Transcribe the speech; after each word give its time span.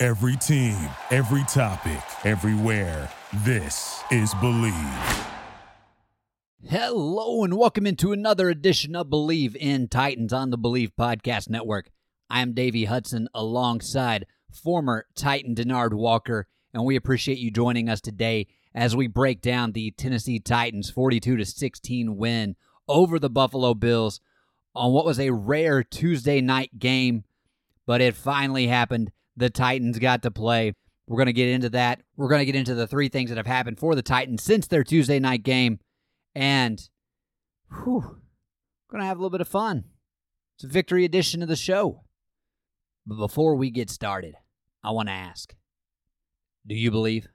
Every 0.00 0.36
team, 0.36 0.76
every 1.10 1.42
topic, 1.48 2.00
everywhere. 2.24 3.10
This 3.38 4.00
is 4.12 4.32
Bleav. 4.34 5.26
Hello, 6.62 7.42
and 7.42 7.58
welcome 7.58 7.84
into 7.84 8.12
another 8.12 8.48
edition 8.48 8.94
of 8.94 9.08
Bleav 9.08 9.56
in 9.56 9.88
Titans 9.88 10.32
on 10.32 10.50
the 10.50 10.56
Bleav 10.56 10.92
Podcast 10.96 11.50
Network. 11.50 11.90
I 12.30 12.42
am 12.42 12.52
Davey 12.52 12.84
Hudson 12.84 13.28
alongside 13.34 14.26
former 14.52 15.06
Titan 15.16 15.56
Denard 15.56 15.94
Walker, 15.94 16.46
and 16.72 16.84
we 16.84 16.94
appreciate 16.94 17.38
you 17.38 17.50
joining 17.50 17.88
us 17.88 18.00
today 18.00 18.46
as 18.72 18.94
we 18.94 19.08
break 19.08 19.40
down 19.40 19.72
the 19.72 19.90
Tennessee 19.90 20.38
Titans 20.38 20.90
42 20.90 21.38
to 21.38 21.44
16 21.44 22.16
win 22.16 22.54
over 22.86 23.18
the 23.18 23.28
Buffalo 23.28 23.74
Bills 23.74 24.20
on 24.76 24.92
what 24.92 25.04
was 25.04 25.18
a 25.18 25.32
rare 25.32 25.82
Tuesday 25.82 26.40
night 26.40 26.78
game, 26.78 27.24
but 27.84 28.00
it 28.00 28.14
finally 28.14 28.68
happened. 28.68 29.10
The 29.38 29.50
Titans 29.50 29.98
got 29.98 30.22
to 30.22 30.30
play. 30.30 30.74
We're 31.06 31.16
going 31.16 31.26
to 31.26 31.32
get 31.32 31.48
into 31.48 31.70
that. 31.70 32.02
We're 32.16 32.28
going 32.28 32.40
to 32.40 32.44
get 32.44 32.56
into 32.56 32.74
the 32.74 32.86
three 32.86 33.08
things 33.08 33.30
that 33.30 33.36
have 33.36 33.46
happened 33.46 33.78
for 33.78 33.94
the 33.94 34.02
Titans 34.02 34.42
since 34.42 34.66
their 34.66 34.82
Tuesday 34.82 35.20
night 35.20 35.44
game. 35.44 35.78
And 36.34 36.82
whew, 37.70 38.18
going 38.90 39.00
to 39.00 39.06
have 39.06 39.16
a 39.16 39.20
little 39.20 39.30
bit 39.30 39.40
of 39.40 39.48
fun. 39.48 39.84
It's 40.56 40.64
a 40.64 40.68
victory 40.68 41.04
edition 41.04 41.40
of 41.40 41.48
the 41.48 41.56
show. 41.56 42.02
But 43.06 43.16
before 43.16 43.54
we 43.54 43.70
get 43.70 43.90
started, 43.90 44.34
I 44.82 44.90
want 44.90 45.08
to 45.08 45.14
ask 45.14 45.54
Do 46.66 46.74
you 46.74 46.90
believe? 46.90 47.28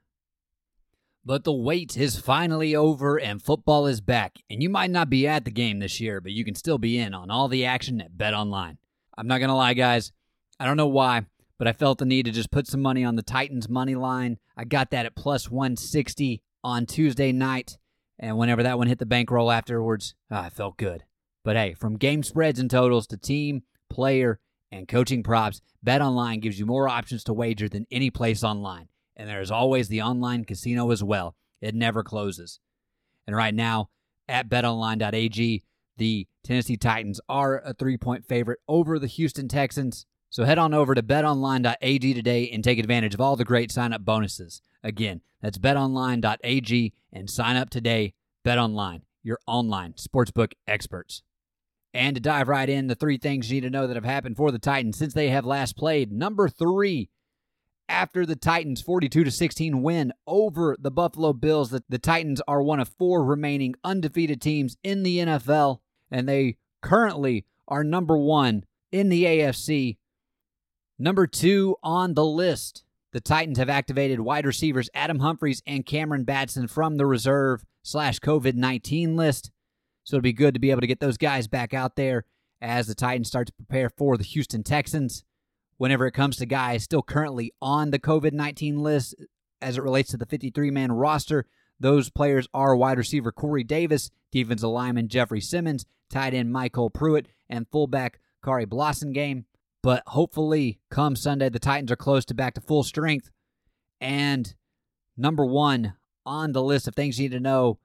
But 1.26 1.46
the 1.46 1.54
wait 1.54 1.96
is 1.96 2.20
finally 2.20 2.76
over 2.76 3.18
and 3.18 3.42
football 3.42 3.88
is 3.88 4.02
back. 4.02 4.40
And 4.50 4.62
you 4.62 4.70
might 4.70 4.92
not 4.92 5.10
be 5.10 5.26
at 5.26 5.46
the 5.46 5.52
game 5.52 5.80
this 5.80 6.02
year, 6.02 6.20
but 6.20 6.34
you 6.34 6.44
can 6.44 6.54
still 6.54 6.78
be 6.78 6.98
in 6.98 7.14
on 7.14 7.32
all 7.32 7.48
the 7.48 7.66
action 7.66 8.02
at 8.02 8.18
Bet 8.18 8.34
Online. 8.34 8.78
I'm 9.18 9.28
not 9.28 9.38
going 9.38 9.50
to 9.50 9.56
lie, 9.56 9.74
guys. 9.74 10.12
I 10.60 10.66
don't 10.66 10.78
know 10.78 10.88
why, 10.88 11.26
but 11.58 11.68
I 11.68 11.74
felt 11.74 12.00
the 12.00 12.06
need 12.06 12.26
to 12.26 12.32
just 12.32 12.52
put 12.52 12.68
some 12.68 12.82
money 12.82 13.04
on 13.04 13.16
the 13.16 13.24
Titans 13.24 13.70
money 13.70 13.96
line. 13.96 14.38
I 14.58 14.66
got 14.66 14.92
that 14.92 15.06
at 15.06 15.16
plus 15.16 15.50
160 15.50 16.42
on 16.64 16.86
Tuesday 16.86 17.32
night. 17.32 17.78
And 18.20 18.38
whenever 18.38 18.64
that 18.64 18.78
one 18.78 18.88
hit 18.88 19.00
the 19.00 19.06
bankroll 19.06 19.52
afterwards, 19.52 20.16
ah, 20.32 20.44
I 20.46 20.50
felt 20.50 20.78
good. 20.78 21.04
But 21.44 21.56
hey, 21.56 21.74
from 21.74 21.98
game 21.98 22.24
spreads 22.24 22.60
and 22.60 22.70
totals 22.70 23.08
to 23.08 23.18
team, 23.18 23.64
player, 23.90 24.40
and 24.72 24.88
coaching 24.88 25.24
props, 25.24 25.62
BetOnline 25.86 26.42
gives 26.42 26.58
you 26.58 26.66
more 26.66 26.88
options 26.88 27.24
to 27.26 27.34
wager 27.34 27.70
than 27.70 27.86
any 27.92 28.10
place 28.10 28.44
online. 28.44 28.88
And 29.16 29.30
there 29.30 29.42
is 29.42 29.52
always 29.52 29.88
the 29.88 30.02
online 30.02 30.46
casino 30.46 30.90
as 30.92 31.04
well. 31.04 31.36
It 31.62 31.76
never 31.76 32.04
closes. 32.04 32.60
And 33.28 33.36
right 33.36 33.54
now, 33.54 33.90
at 34.28 34.50
betonline.ag, 34.50 35.64
the 35.98 36.28
Tennessee 36.44 36.78
Titans 36.78 37.22
are 37.30 37.62
a 37.64 37.74
three 37.74 37.98
point 37.98 38.26
favorite 38.26 38.60
over 38.68 38.98
the 38.98 39.08
Houston 39.08 39.48
Texans. 39.48 40.06
So 40.34 40.46
head 40.46 40.58
on 40.58 40.74
over 40.74 40.96
to 40.96 41.04
betonline.ag 41.04 42.14
today 42.16 42.50
and 42.50 42.64
take 42.64 42.80
advantage 42.80 43.14
of 43.14 43.22
all 43.22 43.36
the 43.36 43.46
great 43.46 43.72
sign 43.72 43.94
up 43.94 44.04
bonuses. 44.04 44.64
Again, 44.84 45.22
that's 45.44 45.60
betonline.ag 45.60 46.94
and 47.12 47.30
sign 47.30 47.56
up 47.56 47.70
today. 47.70 48.16
BetOnline, 48.44 49.02
your 49.22 49.38
online 49.46 49.94
sportsbook 49.94 50.54
experts. 50.68 51.22
And 51.94 52.16
to 52.16 52.20
dive 52.20 52.48
right 52.48 52.68
in, 52.68 52.88
the 52.88 52.96
three 52.96 53.20
things 53.20 53.52
you 53.52 53.58
need 53.58 53.68
to 53.68 53.70
know 53.70 53.86
that 53.86 53.96
have 53.96 54.06
happened 54.06 54.36
for 54.36 54.50
the 54.52 54.58
Titans 54.58 54.98
since 54.98 55.14
they 55.14 55.30
have 55.30 55.46
last 55.46 55.78
played. 55.78 56.12
Number 56.12 56.50
three, 56.50 57.12
after 57.88 58.26
the 58.26 58.36
Titans' 58.36 58.82
42 58.82 59.30
16 59.30 59.84
win 59.84 60.14
over 60.26 60.76
the 60.80 60.90
Buffalo 60.90 61.34
Bills, 61.34 61.70
the, 61.70 61.84
the 61.90 62.00
Titans 62.00 62.42
are 62.48 62.64
one 62.64 62.80
of 62.80 62.90
four 62.90 63.24
remaining 63.24 63.76
undefeated 63.84 64.42
teams 64.42 64.78
in 64.84 65.04
the 65.04 65.20
NFL, 65.20 65.82
and 66.10 66.28
they 66.28 66.58
currently 66.82 67.46
are 67.68 67.84
number 67.84 68.18
one 68.18 68.64
in 68.92 69.10
the 69.10 69.26
AFC. 69.26 69.98
Number 71.00 71.28
two 71.28 71.76
on 71.82 72.14
the 72.14 72.26
list, 72.26 72.84
the 73.12 73.22
Titans 73.22 73.58
have 73.58 73.70
activated 73.70 74.20
wide 74.20 74.46
receivers 74.46 74.90
Adam 74.94 75.20
Humphries 75.20 75.62
and 75.66 75.86
Cameron 75.86 76.24
Batson 76.24 76.68
from 76.68 76.98
the 76.98 77.06
reserve 77.06 77.66
slash 77.84 78.20
COVID 78.20 78.56
19 78.56 79.16
list. 79.16 79.52
So 80.04 80.18
it'll 80.18 80.24
be 80.24 80.34
good 80.34 80.54
to 80.54 80.60
be 80.60 80.72
able 80.72 80.82
to 80.82 80.88
get 80.88 81.00
those 81.00 81.18
guys 81.18 81.48
back 81.48 81.74
out 81.74 81.96
there 81.96 82.26
as 82.62 82.88
the 82.88 82.96
Titans 82.96 83.28
start 83.28 83.48
to 83.48 83.54
prepare 83.54 83.90
for 83.90 84.18
the 84.18 84.24
Houston 84.24 84.64
Texans. 84.64 85.24
Whenever 85.78 86.06
it 86.08 86.14
comes 86.14 86.38
to 86.38 86.46
guys 86.46 86.84
still 86.84 87.02
currently 87.02 87.52
on 87.62 87.92
the 87.92 88.00
COVID 88.00 88.34
19 88.34 88.82
list 88.82 89.16
as 89.62 89.78
it 89.78 89.84
relates 89.84 90.12
to 90.12 90.18
the 90.18 90.26
53 90.26 90.72
man 90.72 90.92
roster, 90.92 91.46
those 91.80 92.10
players 92.10 92.48
are 92.54 92.76
wide 92.76 92.98
receiver 92.98 93.32
Corey 93.32 93.64
Davis, 93.64 94.10
defensive 94.32 94.70
lineman 94.70 95.08
Jeffrey 95.08 95.42
Simmons, 95.42 95.86
tight 96.10 96.34
end 96.34 96.54
MyCole 96.54 96.94
Pruitt, 96.94 97.28
and 97.50 97.68
fullback 97.72 98.20
Khari 98.44 98.66
Blasingame. 98.66 99.46
But 99.84 100.04
hopefully, 100.08 100.80
come 100.90 101.16
Sunday, 101.16 101.50
the 101.50 101.60
Titans 101.60 101.92
are 101.92 101.98
close 101.98 102.26
to 102.26 102.34
back 102.34 102.54
to 102.56 102.62
full 102.62 102.84
strength. 102.84 103.30
And 104.02 104.56
number 105.18 105.46
one 105.46 105.94
on 106.26 106.54
the 106.54 106.64
list 106.64 106.88
of 106.88 106.96
things 106.96 107.20
you 107.20 107.30
need 107.30 107.36
to 107.36 107.42
know 107.42 107.80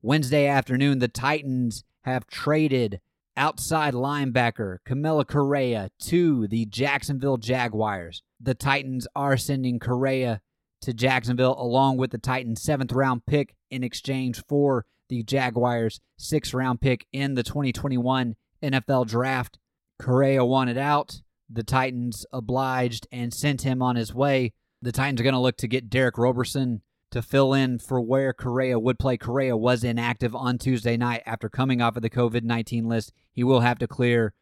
Wednesday 0.00 0.46
afternoon, 0.46 0.98
the 0.98 1.08
Titans 1.08 1.84
have 2.04 2.26
traded 2.26 3.00
outside 3.36 3.94
linebacker 3.94 4.78
Kamalei 4.86 5.26
Correa 5.26 5.90
to 6.00 6.48
the 6.48 6.66
Jacksonville 6.66 7.36
Jaguars. 7.36 8.22
The 8.40 8.54
Titans 8.54 9.06
are 9.14 9.36
sending 9.36 9.78
Correa 9.78 10.40
to 10.80 10.92
Jacksonville 10.92 11.54
along 11.58 11.98
with 11.98 12.10
the 12.10 12.18
Titans' 12.18 12.62
seventh 12.62 12.92
round 12.92 13.26
pick 13.26 13.54
in 13.70 13.84
exchange 13.84 14.42
for 14.48 14.84
the 15.08 15.22
Jaguars' 15.22 16.00
sixth 16.18 16.52
round 16.54 16.80
pick 16.80 17.06
in 17.12 17.34
the 17.34 17.42
2021 17.42 18.36
NFL 18.62 19.06
draft. 19.06 19.58
Correa 20.00 20.44
wanted 20.44 20.78
out. 20.78 21.20
The 21.54 21.62
Titans 21.62 22.24
obliged 22.32 23.06
and 23.12 23.32
sent 23.32 23.62
him 23.62 23.82
on 23.82 23.96
his 23.96 24.14
way. 24.14 24.52
The 24.80 24.92
Titans 24.92 25.20
are 25.20 25.24
going 25.24 25.34
to 25.34 25.40
look 25.40 25.58
to 25.58 25.68
get 25.68 25.90
Derick 25.90 26.16
Roberson 26.16 26.80
to 27.10 27.20
fill 27.20 27.52
in 27.52 27.78
for 27.78 28.00
where 28.00 28.32
Correa 28.32 28.78
would 28.78 28.98
play. 28.98 29.18
Correa 29.18 29.56
was 29.56 29.84
inactive 29.84 30.34
on 30.34 30.56
Tuesday 30.56 30.96
night 30.96 31.22
after 31.26 31.50
coming 31.50 31.82
off 31.82 31.96
of 31.96 32.02
the 32.02 32.08
COVID 32.08 32.42
19 32.42 32.88
list. 32.88 33.12
He 33.32 33.44
will 33.44 33.60
have 33.60 33.78
to 33.80 33.86
clear 33.86 34.32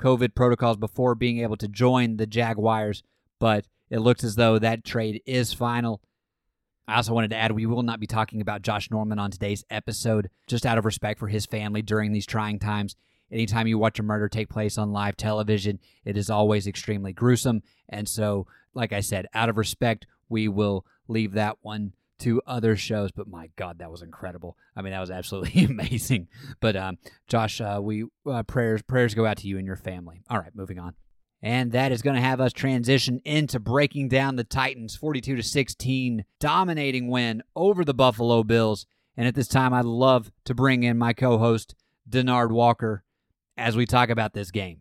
COVID 0.00 0.34
protocols 0.34 0.76
before 0.76 1.14
being 1.14 1.38
able 1.38 1.56
to 1.56 1.68
join 1.68 2.18
the 2.18 2.26
Jaguars, 2.26 3.02
but 3.38 3.66
it 3.88 3.98
looks 3.98 4.22
as 4.22 4.36
though 4.36 4.58
that 4.58 4.84
trade 4.84 5.22
is 5.26 5.54
final. 5.54 6.02
I 6.86 6.96
also 6.96 7.14
wanted 7.14 7.30
to 7.30 7.36
add 7.36 7.52
we 7.52 7.66
will 7.66 7.82
not 7.82 8.00
be 8.00 8.06
talking 8.06 8.40
about 8.40 8.62
Josh 8.62 8.90
Norman 8.90 9.18
on 9.18 9.30
today's 9.30 9.64
episode, 9.70 10.28
just 10.46 10.66
out 10.66 10.76
of 10.76 10.84
respect 10.84 11.20
for 11.20 11.28
his 11.28 11.46
family 11.46 11.82
during 11.82 12.12
these 12.12 12.26
trying 12.26 12.58
times. 12.58 12.96
Anytime 13.30 13.66
you 13.66 13.78
watch 13.78 13.98
a 13.98 14.02
murder 14.02 14.28
take 14.28 14.48
place 14.48 14.78
on 14.78 14.92
live 14.92 15.16
television, 15.16 15.78
it 16.04 16.16
is 16.16 16.30
always 16.30 16.66
extremely 16.66 17.12
gruesome. 17.12 17.62
And 17.88 18.08
so, 18.08 18.46
like 18.74 18.92
I 18.92 19.00
said, 19.00 19.26
out 19.34 19.48
of 19.48 19.56
respect, 19.56 20.06
we 20.28 20.48
will 20.48 20.84
leave 21.08 21.32
that 21.32 21.58
one 21.62 21.92
to 22.20 22.40
other 22.46 22.76
shows, 22.76 23.10
but 23.10 23.28
my 23.28 23.50
God, 23.56 23.78
that 23.78 23.90
was 23.90 24.02
incredible. 24.02 24.56
I 24.76 24.82
mean, 24.82 24.92
that 24.92 25.00
was 25.00 25.10
absolutely 25.10 25.64
amazing. 25.68 26.28
But 26.60 26.76
um, 26.76 26.98
Josh, 27.26 27.60
uh, 27.60 27.80
we 27.82 28.04
uh, 28.26 28.42
prayers 28.44 28.82
prayers 28.82 29.14
go 29.14 29.26
out 29.26 29.38
to 29.38 29.48
you 29.48 29.58
and 29.58 29.66
your 29.66 29.76
family. 29.76 30.22
All 30.28 30.38
right, 30.38 30.54
moving 30.54 30.78
on. 30.78 30.94
And 31.42 31.72
that 31.72 31.90
is 31.90 32.02
going 32.02 32.16
to 32.16 32.22
have 32.22 32.40
us 32.40 32.52
transition 32.52 33.20
into 33.24 33.58
breaking 33.58 34.08
down 34.08 34.36
the 34.36 34.44
Titans 34.44 34.94
42 34.94 35.36
to 35.36 35.42
16 35.42 36.26
dominating 36.38 37.08
win 37.08 37.42
over 37.56 37.82
the 37.82 37.94
Buffalo 37.94 38.44
Bills. 38.44 38.84
And 39.16 39.26
at 39.26 39.34
this 39.34 39.48
time, 39.48 39.72
I'd 39.72 39.86
love 39.86 40.30
to 40.44 40.54
bring 40.54 40.82
in 40.82 40.98
my 40.98 41.14
co-host 41.14 41.74
Denard 42.08 42.50
Walker 42.50 43.04
as 43.60 43.76
we 43.76 43.86
talk 43.86 44.08
about 44.08 44.32
this 44.32 44.50
game. 44.50 44.80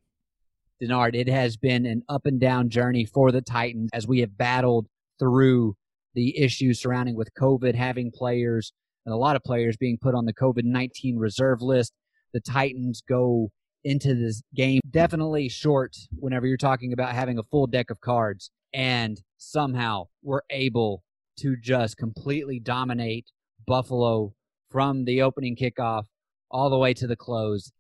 Denard, 0.82 1.14
it 1.14 1.28
has 1.28 1.58
been 1.58 1.86
an 1.86 2.04
up 2.08 2.26
and 2.26 2.40
down 2.40 2.70
journey 2.70 3.06
for 3.06 3.32
the 3.32 3.42
Titans 3.42 3.90
as 3.94 4.08
we 4.08 4.22
have 4.22 4.38
battled 4.38 4.88
through 5.20 5.76
the 6.16 6.38
issues 6.40 6.82
surrounding 6.82 7.16
with 7.16 7.30
COVID, 7.38 7.76
having 7.76 8.12
players 8.12 8.72
and 9.06 9.14
a 9.14 9.18
lot 9.18 9.36
of 9.36 9.44
players 9.44 9.76
being 9.76 9.98
put 10.02 10.16
on 10.16 10.26
the 10.26 10.34
COVID 10.34 10.64
19 10.64 11.18
reserve 11.18 11.62
list. 11.62 11.94
The 12.34 12.40
Titans 12.40 13.02
go 13.08 13.50
into 13.84 14.16
this 14.16 14.42
game 14.56 14.82
definitely 14.90 15.50
short 15.50 15.96
whenever 16.18 16.48
you're 16.48 16.58
talking 16.58 16.94
about 16.94 17.14
having 17.14 17.38
a 17.38 17.44
full 17.44 17.68
deck 17.68 17.90
of 17.90 18.00
cards, 18.00 18.50
and 18.74 19.22
somehow 19.38 20.06
we're 20.24 20.42
able 20.50 21.04
to 21.40 21.56
just 21.62 21.98
completely 21.98 22.60
dominate 22.60 23.26
Buffalo 23.66 24.34
from 24.70 25.06
the 25.06 25.22
opening 25.22 25.56
kickoff 25.56 26.04
all 26.52 26.70
the 26.70 26.78
way 26.78 26.94
to 26.94 27.08
the 27.08 27.16
close. 27.16 27.72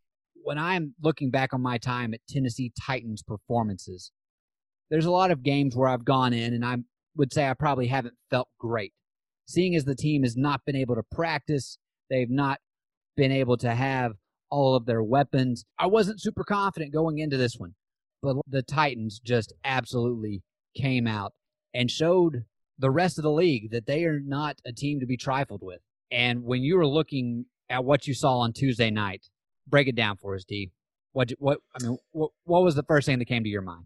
When 0.43 0.57
I'm 0.57 0.95
looking 1.01 1.29
back 1.29 1.53
on 1.53 1.61
my 1.61 1.77
time 1.77 2.13
at 2.13 2.21
Tennessee 2.27 2.71
Titans 2.85 3.21
performances, 3.21 4.11
there's 4.89 5.05
a 5.05 5.11
lot 5.11 5.31
of 5.31 5.43
games 5.43 5.75
where 5.75 5.89
I've 5.89 6.05
gone 6.05 6.33
in 6.33 6.53
and 6.53 6.65
I 6.65 6.77
would 7.15 7.33
say 7.33 7.47
I 7.47 7.53
probably 7.53 7.87
haven't 7.87 8.15
felt 8.29 8.47
great. 8.59 8.93
Seeing 9.47 9.75
as 9.75 9.85
the 9.85 9.95
team 9.95 10.23
has 10.23 10.37
not 10.37 10.61
been 10.65 10.75
able 10.75 10.95
to 10.95 11.03
practice, 11.11 11.77
they've 12.09 12.29
not 12.29 12.59
been 13.15 13.31
able 13.31 13.57
to 13.57 13.73
have 13.73 14.13
all 14.49 14.75
of 14.75 14.85
their 14.85 15.03
weapons. 15.03 15.65
I 15.77 15.87
wasn't 15.87 16.21
super 16.21 16.43
confident 16.43 16.93
going 16.93 17.19
into 17.19 17.37
this 17.37 17.55
one, 17.57 17.75
but 18.21 18.37
the 18.47 18.63
Titans 18.63 19.19
just 19.19 19.53
absolutely 19.63 20.43
came 20.75 21.07
out 21.07 21.33
and 21.73 21.91
showed 21.91 22.45
the 22.77 22.89
rest 22.89 23.17
of 23.19 23.23
the 23.23 23.31
league 23.31 23.71
that 23.71 23.85
they 23.85 24.05
are 24.05 24.19
not 24.19 24.59
a 24.65 24.71
team 24.71 24.99
to 24.99 25.05
be 25.05 25.17
trifled 25.17 25.61
with. 25.61 25.81
And 26.11 26.43
when 26.43 26.63
you 26.63 26.77
were 26.77 26.87
looking 26.87 27.45
at 27.69 27.83
what 27.83 28.07
you 28.07 28.13
saw 28.13 28.39
on 28.39 28.53
Tuesday 28.53 28.89
night, 28.89 29.27
break 29.69 29.87
it 29.87 29.95
down 29.95 30.17
for 30.17 30.35
us, 30.35 30.43
D. 30.43 30.71
What 31.13 31.31
what 31.39 31.59
I 31.75 31.83
mean, 31.83 31.97
what 32.11 32.31
what 32.45 32.63
was 32.63 32.75
the 32.75 32.83
first 32.83 33.05
thing 33.05 33.19
that 33.19 33.25
came 33.25 33.43
to 33.43 33.49
your 33.49 33.61
mind? 33.61 33.85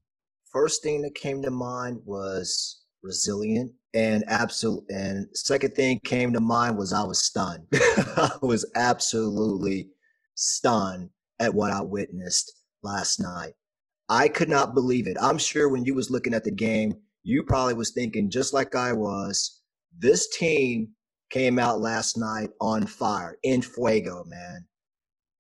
First 0.52 0.84
thing 0.84 1.02
that 1.02 1.16
came 1.16 1.42
to 1.42 1.52
mind 1.52 2.02
was 2.06 2.82
resilient 3.02 3.72
and 3.94 4.24
absolute 4.28 4.84
and 4.90 5.28
second 5.34 5.76
thing 5.76 6.00
came 6.04 6.32
to 6.34 6.40
mind 6.40 6.78
was 6.78 6.94
I 6.94 7.04
was 7.04 7.24
stunned. 7.24 7.66
I 7.74 8.32
was 8.42 8.70
absolutely 8.76 9.90
stunned 10.36 11.10
at 11.40 11.54
what 11.54 11.72
I 11.72 11.82
witnessed 11.82 12.52
last 12.82 13.20
night. 13.20 13.54
I 14.10 14.28
could 14.28 14.50
not 14.50 14.74
believe 14.74 15.08
it. 15.08 15.18
I'm 15.22 15.38
sure 15.38 15.70
when 15.70 15.86
you 15.86 15.96
was 15.96 16.12
looking 16.12 16.34
at 16.34 16.44
the 16.44 16.52
game, 16.52 16.96
you 17.24 17.44
probably 17.44 17.74
was 17.74 17.92
thinking 17.92 18.30
just 18.30 18.54
like 18.54 18.76
I 18.76 18.92
was, 18.94 19.62
this 19.98 20.28
team 20.36 20.90
came 21.30 21.58
out 21.58 21.80
last 21.80 22.18
night 22.18 22.50
on 22.60 22.86
fire, 22.86 23.38
in 23.44 23.62
fuego, 23.62 24.24
man. 24.28 24.66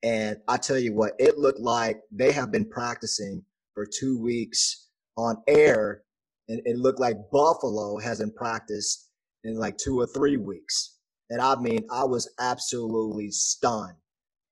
And 0.04 0.38
I 0.50 0.58
tell 0.58 0.78
you 0.78 0.94
what, 0.94 1.14
it 1.18 1.38
looked 1.38 1.62
like 1.62 2.02
they 2.12 2.34
have 2.34 2.52
been 2.52 2.70
practicing 2.70 3.44
for 3.74 3.86
two 3.86 4.22
weeks 4.22 4.90
on 5.18 5.38
air, 5.48 6.04
and 6.50 6.62
it 6.66 6.78
looked 6.78 7.00
like 7.00 7.16
Buffalo 7.32 7.98
hasn't 7.98 8.36
practiced 8.36 9.10
in 9.46 9.56
like 9.56 9.78
two 9.78 10.00
or 10.00 10.08
three 10.08 10.38
weeks. 10.38 10.98
And 11.30 11.42
I 11.42 11.56
mean, 11.56 11.86
I 11.92 12.04
was 12.04 12.30
absolutely 12.40 13.32
stunned. 13.32 13.96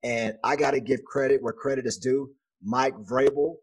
And 0.03 0.35
I 0.43 0.55
got 0.55 0.71
to 0.71 0.79
give 0.79 1.03
credit 1.03 1.43
where 1.43 1.53
credit 1.53 1.85
is 1.85 1.97
due. 1.97 2.31
Mike 2.63 2.95
Vrabel, 3.09 3.55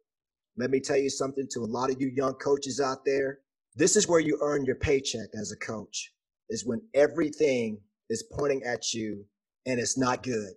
let 0.56 0.70
me 0.70 0.81
tell 0.81 0.99
you 0.99 1.11
something 1.11 1.46
to 1.52 1.61
a 1.61 1.67
lot 1.67 1.90
of 1.90 2.00
you 2.00 2.12
young 2.14 2.35
coaches 2.35 2.81
out 2.81 2.99
there. 3.05 3.40
This 3.75 3.96
is 3.96 4.06
where 4.06 4.20
you 4.20 4.38
earn 4.43 4.64
your 4.64 4.76
paycheck 4.76 5.29
as 5.40 5.52
a 5.52 5.56
coach, 5.56 6.12
is 6.50 6.67
when 6.67 6.81
everything 6.94 7.81
is 8.11 8.25
pointing 8.37 8.62
at 8.64 8.93
you 8.93 9.25
and 9.67 9.81
it's 9.81 9.99
not 9.99 10.23
good. 10.23 10.52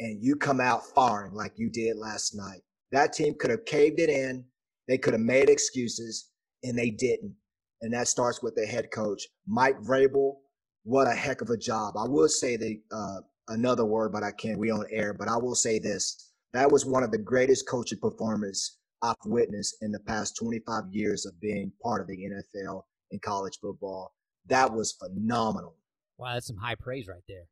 And 0.00 0.22
you 0.22 0.36
come 0.36 0.60
out 0.60 0.86
firing 0.94 1.34
like 1.34 1.52
you 1.56 1.70
did 1.70 1.96
last 1.96 2.34
night. 2.36 2.60
That 2.92 3.12
team 3.12 3.34
could 3.38 3.50
have 3.50 3.64
caved 3.64 4.00
it 4.00 4.08
in. 4.08 4.44
They 4.86 4.98
could 4.98 5.12
have 5.12 5.22
made 5.22 5.50
excuses 5.50 6.30
and 6.62 6.78
they 6.78 6.90
didn't. 6.90 7.34
And 7.82 7.92
that 7.92 8.08
starts 8.08 8.42
with 8.42 8.54
the 8.54 8.66
head 8.66 8.90
coach, 8.90 9.26
Mike 9.46 9.78
Vrabel. 9.80 10.36
What 10.84 11.06
a 11.06 11.14
heck 11.14 11.42
of 11.42 11.50
a 11.50 11.56
job. 11.56 11.96
I 11.96 12.08
will 12.08 12.28
say 12.28 12.56
the, 12.56 12.80
uh, 12.90 13.20
another 13.48 13.84
word, 13.84 14.12
but 14.12 14.22
I 14.22 14.30
can't. 14.32 14.58
We 14.58 14.70
on 14.70 14.86
air, 14.90 15.12
but 15.12 15.28
I 15.28 15.36
will 15.36 15.54
say 15.54 15.78
this. 15.78 16.32
That 16.54 16.70
was 16.70 16.86
one 16.86 17.02
of 17.02 17.10
the 17.10 17.18
greatest 17.18 17.68
coaching 17.68 17.98
performances 17.98 18.78
I've 19.02 19.14
witnessed 19.26 19.76
in 19.82 19.92
the 19.92 20.00
past 20.00 20.36
25 20.36 20.84
years 20.90 21.26
of 21.26 21.38
being 21.40 21.72
part 21.82 22.00
of 22.00 22.08
the 22.08 22.16
NFL 22.16 22.82
and 23.12 23.22
college 23.22 23.58
football. 23.60 24.12
That 24.46 24.72
was 24.72 24.92
phenomenal. 24.92 25.76
Wow, 26.16 26.34
that's 26.34 26.46
some 26.46 26.56
high 26.56 26.74
praise 26.74 27.06
right 27.06 27.22
there. 27.28 27.44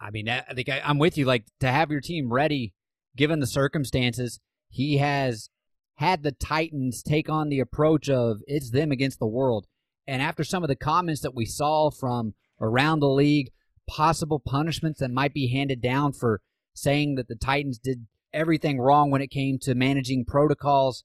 I 0.00 0.10
mean, 0.10 0.28
I 0.28 0.42
think 0.54 0.68
I, 0.68 0.80
I'm 0.84 0.98
with 0.98 1.18
you. 1.18 1.24
Like 1.24 1.44
to 1.60 1.68
have 1.68 1.90
your 1.90 2.00
team 2.00 2.32
ready, 2.32 2.72
given 3.16 3.40
the 3.40 3.46
circumstances, 3.46 4.40
he 4.68 4.98
has 4.98 5.50
had 5.96 6.22
the 6.22 6.32
Titans 6.32 7.02
take 7.02 7.28
on 7.28 7.48
the 7.48 7.60
approach 7.60 8.08
of 8.08 8.38
it's 8.46 8.70
them 8.70 8.92
against 8.92 9.18
the 9.18 9.26
world. 9.26 9.66
And 10.06 10.22
after 10.22 10.44
some 10.44 10.62
of 10.62 10.68
the 10.68 10.76
comments 10.76 11.20
that 11.22 11.34
we 11.34 11.44
saw 11.44 11.90
from 11.90 12.34
around 12.60 13.00
the 13.00 13.08
league, 13.08 13.50
possible 13.88 14.38
punishments 14.38 15.00
that 15.00 15.10
might 15.10 15.34
be 15.34 15.48
handed 15.48 15.82
down 15.82 16.12
for 16.12 16.40
saying 16.74 17.16
that 17.16 17.28
the 17.28 17.34
Titans 17.34 17.78
did 17.78 18.06
everything 18.32 18.78
wrong 18.78 19.10
when 19.10 19.22
it 19.22 19.30
came 19.30 19.58
to 19.58 19.74
managing 19.74 20.24
protocols. 20.24 21.04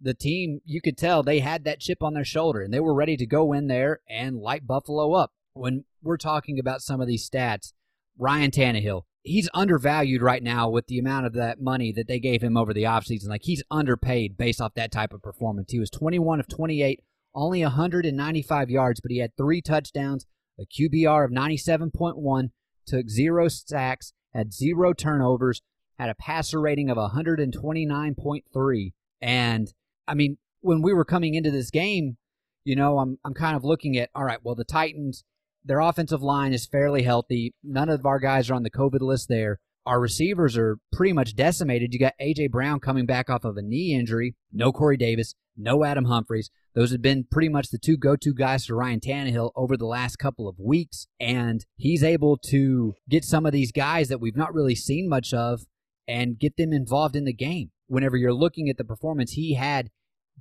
The 0.00 0.14
team, 0.14 0.60
you 0.64 0.82
could 0.82 0.98
tell 0.98 1.22
they 1.22 1.40
had 1.40 1.64
that 1.64 1.80
chip 1.80 2.02
on 2.02 2.12
their 2.12 2.24
shoulder 2.24 2.60
and 2.60 2.74
they 2.74 2.80
were 2.80 2.94
ready 2.94 3.16
to 3.16 3.26
go 3.26 3.52
in 3.52 3.68
there 3.68 4.00
and 4.08 4.36
light 4.36 4.66
Buffalo 4.66 5.14
up. 5.14 5.32
When 5.54 5.84
we're 6.02 6.18
talking 6.18 6.58
about 6.58 6.82
some 6.82 7.00
of 7.00 7.06
these 7.06 7.28
stats, 7.28 7.72
Ryan 8.18 8.50
Tannehill, 8.50 9.02
he's 9.22 9.48
undervalued 9.52 10.22
right 10.22 10.42
now 10.42 10.70
with 10.70 10.86
the 10.86 10.98
amount 10.98 11.26
of 11.26 11.34
that 11.34 11.60
money 11.60 11.92
that 11.92 12.08
they 12.08 12.18
gave 12.18 12.42
him 12.42 12.56
over 12.56 12.72
the 12.72 12.84
offseason. 12.84 13.28
Like 13.28 13.42
he's 13.44 13.62
underpaid 13.70 14.36
based 14.36 14.60
off 14.60 14.74
that 14.74 14.92
type 14.92 15.12
of 15.12 15.22
performance. 15.22 15.72
He 15.72 15.78
was 15.78 15.90
21 15.90 16.40
of 16.40 16.48
28, 16.48 17.02
only 17.34 17.62
195 17.62 18.70
yards, 18.70 19.00
but 19.00 19.10
he 19.10 19.18
had 19.18 19.36
three 19.36 19.60
touchdowns, 19.60 20.26
a 20.58 20.64
QBR 20.64 21.24
of 21.24 21.30
97.1, 21.30 22.50
took 22.86 23.10
zero 23.10 23.48
sacks, 23.48 24.12
had 24.34 24.52
zero 24.52 24.92
turnovers, 24.92 25.60
had 25.98 26.10
a 26.10 26.14
passer 26.14 26.60
rating 26.60 26.88
of 26.90 26.96
129.3. 26.96 28.92
And 29.20 29.72
I 30.06 30.14
mean, 30.14 30.38
when 30.60 30.82
we 30.82 30.94
were 30.94 31.04
coming 31.04 31.34
into 31.34 31.50
this 31.50 31.70
game, 31.70 32.16
you 32.64 32.76
know, 32.76 32.98
I'm 32.98 33.18
I'm 33.24 33.34
kind 33.34 33.56
of 33.56 33.64
looking 33.64 33.96
at 33.96 34.10
all 34.14 34.24
right, 34.24 34.40
well 34.42 34.54
the 34.54 34.64
Titans, 34.64 35.24
their 35.66 35.80
offensive 35.80 36.22
line 36.22 36.52
is 36.52 36.66
fairly 36.66 37.02
healthy. 37.02 37.54
None 37.62 37.88
of 37.88 38.06
our 38.06 38.18
guys 38.18 38.48
are 38.48 38.54
on 38.54 38.62
the 38.62 38.70
COVID 38.70 39.00
list 39.00 39.28
there. 39.28 39.58
Our 39.84 40.00
receivers 40.00 40.56
are 40.56 40.78
pretty 40.92 41.12
much 41.12 41.36
decimated. 41.36 41.92
You 41.92 42.00
got 42.00 42.14
AJ 42.20 42.50
Brown 42.50 42.80
coming 42.80 43.06
back 43.06 43.30
off 43.30 43.44
of 43.44 43.56
a 43.56 43.62
knee 43.62 43.94
injury, 43.94 44.34
no 44.52 44.72
Corey 44.72 44.96
Davis, 44.96 45.34
no 45.56 45.84
Adam 45.84 46.06
Humphries. 46.06 46.50
Those 46.74 46.90
have 46.90 47.02
been 47.02 47.26
pretty 47.30 47.48
much 47.48 47.70
the 47.70 47.78
two 47.78 47.96
go 47.96 48.16
to 48.16 48.34
guys 48.34 48.66
for 48.66 48.76
Ryan 48.76 49.00
Tannehill 49.00 49.52
over 49.54 49.76
the 49.76 49.86
last 49.86 50.16
couple 50.16 50.48
of 50.48 50.58
weeks. 50.58 51.06
And 51.20 51.64
he's 51.76 52.02
able 52.02 52.36
to 52.48 52.94
get 53.08 53.24
some 53.24 53.46
of 53.46 53.52
these 53.52 53.72
guys 53.72 54.08
that 54.08 54.20
we've 54.20 54.36
not 54.36 54.54
really 54.54 54.74
seen 54.74 55.08
much 55.08 55.32
of 55.32 55.62
and 56.08 56.38
get 56.38 56.56
them 56.56 56.72
involved 56.72 57.16
in 57.16 57.24
the 57.24 57.32
game. 57.32 57.70
Whenever 57.86 58.16
you're 58.16 58.34
looking 58.34 58.68
at 58.68 58.78
the 58.78 58.84
performance 58.84 59.32
he 59.32 59.54
had, 59.54 59.90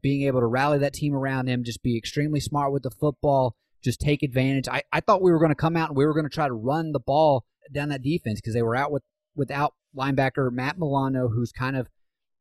being 0.02 0.24
able 0.24 0.40
to 0.40 0.48
rally 0.48 0.78
that 0.80 0.94
team 0.94 1.14
around 1.14 1.48
him, 1.48 1.64
just 1.64 1.84
be 1.84 1.98
extremely 1.98 2.40
smart 2.40 2.74
with 2.74 2.84
the 2.84 2.92
football, 2.92 3.56
just 3.86 4.02
take 4.02 4.24
advantage. 4.24 4.68
I, 4.68 4.84
I 4.92 5.00
thought 5.00 5.22
we 5.22 5.32
were 5.32 5.40
going 5.40 5.50
to 5.50 5.56
come 5.56 5.78
out 5.78 5.90
and 5.90 5.98
we 5.98 6.06
were 6.06 6.14
going 6.14 6.28
to 6.28 6.34
try 6.34 6.48
to 6.48 6.54
run 6.54 6.92
the 6.92 7.00
ball 7.00 7.46
down 7.72 7.90
that 7.90 8.02
defense 8.02 8.42
because 8.42 8.54
they 8.54 8.62
were 8.62 8.76
out 8.76 8.92
with 8.92 9.04
without 9.36 9.74
linebacker 9.96 10.52
Matt 10.52 10.78
Milano, 10.78 11.30
who's 11.30 11.52
kind 11.52 11.78
of 11.78 11.88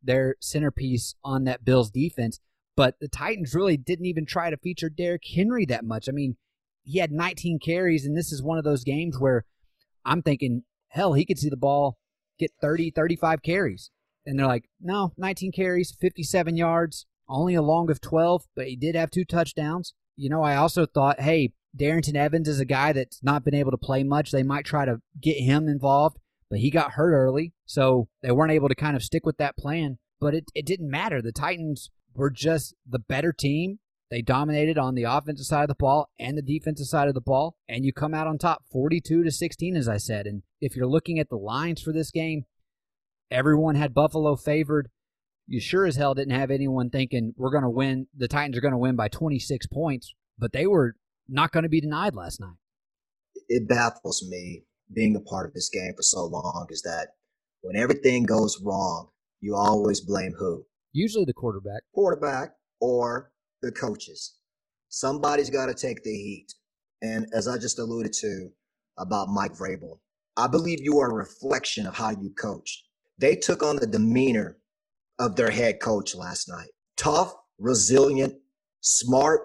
their 0.03 0.37
centerpiece 0.41 1.15
on 1.23 1.45
that 1.45 1.65
Bills 1.65 1.91
defense. 1.91 2.41
But 2.77 2.97
the 3.01 3.09
Titans 3.09 3.55
really 3.55 3.77
didn't 3.77 4.07
even 4.07 4.27
try 4.27 4.51
to 4.51 4.57
feature 4.57 4.89
Derrick 4.89 5.23
Henry 5.35 5.65
that 5.67 5.85
much. 5.85 6.09
I 6.09 6.13
mean, 6.13 6.37
he 6.83 6.99
had 6.99 7.13
19 7.13 7.59
carries, 7.61 8.05
and 8.05 8.17
this 8.17 8.33
is 8.33 8.43
one 8.43 8.59
of 8.59 8.65
those 8.65 8.85
games 8.85 9.19
where 9.19 9.45
I'm 10.05 10.23
thinking, 10.23 10.65
hell, 10.89 11.13
he 11.13 11.25
could 11.25 11.39
see 11.39 11.49
the 11.49 11.57
ball 11.57 11.99
get 12.39 12.51
30, 12.61 12.91
35 12.91 13.43
carries. 13.43 13.91
And 14.27 14.39
they're 14.39 14.47
like, 14.47 14.69
no, 14.81 15.13
19 15.17 15.53
carries, 15.53 15.97
57 16.01 16.57
yards, 16.57 17.07
only 17.29 17.55
a 17.55 17.63
long 17.63 17.91
of 17.91 18.01
12, 18.01 18.45
but 18.57 18.67
he 18.67 18.77
did 18.77 18.95
have 18.95 19.11
two 19.11 19.25
touchdowns. 19.25 19.95
You 20.17 20.31
know, 20.31 20.43
I 20.43 20.57
also 20.57 20.87
thought, 20.87 21.21
hey, 21.21 21.53
Darrynton 21.77 22.15
Evans 22.15 22.49
is 22.49 22.61
a 22.61 22.65
guy 22.65 22.93
that's 22.93 23.23
not 23.23 23.45
been 23.45 23.55
able 23.55 23.73
to 23.73 23.77
play 23.77 24.05
much. 24.05 24.31
They 24.31 24.43
might 24.43 24.65
try 24.65 24.85
to 24.85 25.01
get 25.21 25.39
him 25.39 25.69
involved, 25.69 26.19
but 26.49 26.61
he 26.61 26.71
got 26.71 26.93
hurt 26.93 27.15
early, 27.15 27.53
so 27.67 28.09
they 28.23 28.31
weren't 28.31 28.53
able 28.53 28.69
to 28.69 28.75
kind 28.75 28.97
of 28.97 29.03
stick 29.03 29.27
with 29.27 29.39
that 29.39 29.57
plan. 29.57 29.99
But 30.21 30.35
it, 30.35 30.45
it 30.55 30.67
didn't 30.67 30.91
matter. 30.91 31.21
The 31.21 31.33
Titans 31.33 31.91
were 32.15 32.31
just 32.31 32.75
the 32.89 33.01
better 33.01 33.33
team. 33.33 33.81
They 34.11 34.23
dominated 34.23 34.79
on 34.79 34.95
the 34.95 35.03
offensive 35.05 35.47
side 35.47 35.63
of 35.63 35.69
the 35.69 35.75
ball 35.75 36.11
and 36.19 36.39
the 36.39 36.43
defensive 36.43 36.87
side 36.87 37.09
of 37.09 37.15
the 37.15 37.21
ball, 37.21 37.57
and 37.69 37.85
you 37.85 37.93
come 37.93 38.15
out 38.15 38.29
on 38.29 38.39
top 38.39 38.63
42 38.71 39.25
to 39.25 39.31
16, 39.31 39.77
as 39.77 39.89
I 39.89 39.97
said. 39.97 40.27
And 40.27 40.43
if 40.61 40.77
you're 40.77 40.87
looking 40.87 41.19
at 41.19 41.31
the 41.31 41.37
lines 41.37 41.83
for 41.83 41.93
this 41.93 42.13
game, 42.13 42.45
everyone 43.31 43.75
had 43.75 43.95
Buffalo 43.95 44.37
favored. 44.37 44.91
You 45.47 45.61
sure 45.61 45.87
as 45.87 45.97
hell 45.97 46.15
didn't 46.15 46.35
have 46.35 46.51
anyone 46.51 46.91
thinking 46.91 47.35
we're 47.37 47.51
going 47.51 47.65
to 47.65 47.71
win. 47.71 48.07
The 48.17 48.29
Titans 48.29 48.57
are 48.57 48.63
going 48.63 48.73
to 48.73 48.79
win 48.79 48.97
by 48.97 49.09
26 49.09 49.67
points, 49.67 50.15
but 50.39 50.53
they 50.53 50.67
were 50.67 50.97
not 51.29 51.53
going 51.53 51.65
to 51.65 51.69
be 51.69 51.81
denied 51.81 52.15
last 52.15 52.41
night. 52.41 52.57
It 53.49 53.69
baffles 53.69 54.27
me 54.29 54.65
being 54.93 55.17
a 55.17 55.21
part 55.21 55.47
of 55.47 55.55
this 55.55 55.69
game 55.69 55.93
for 55.97 56.03
so 56.03 56.25
long 56.25 56.67
is 56.71 56.83
that 56.83 57.09
when 57.61 57.77
everything 57.77 58.25
goes 58.25 58.61
wrong, 58.63 59.09
you 59.41 59.55
always 59.55 60.01
blame 60.01 60.33
who? 60.39 60.65
Usually 60.93 61.25
the 61.25 61.35
quarterback. 61.35 61.83
Quarterback 61.95 62.55
or 62.81 63.33
the 63.61 63.73
coaches. 63.73 64.37
Somebody's 64.89 65.51
got 65.51 65.67
to 65.67 65.75
take 65.75 66.03
the 66.03 66.11
heat. 66.11 66.55
And 67.03 67.27
as 67.35 67.49
I 67.49 67.59
just 67.59 67.79
alluded 67.79 68.13
to 68.15 68.51
about 68.99 69.29
Mike 69.29 69.53
Vrabel, 69.53 69.99
I 70.37 70.47
believe 70.47 70.81
you 70.81 70.99
are 71.01 71.11
a 71.11 71.15
reflection 71.15 71.87
of 71.87 71.95
how 71.95 72.11
you 72.11 72.31
coach. 72.31 72.85
They 73.19 73.37
took 73.37 73.63
on 73.63 73.77
the 73.77 73.87
demeanor 73.87 74.59
of 75.19 75.37
their 75.37 75.51
head 75.51 75.81
coach 75.81 76.15
last 76.15 76.49
night. 76.49 76.69
Tough, 76.97 77.35
resilient, 77.59 78.35
smart. 78.81 79.43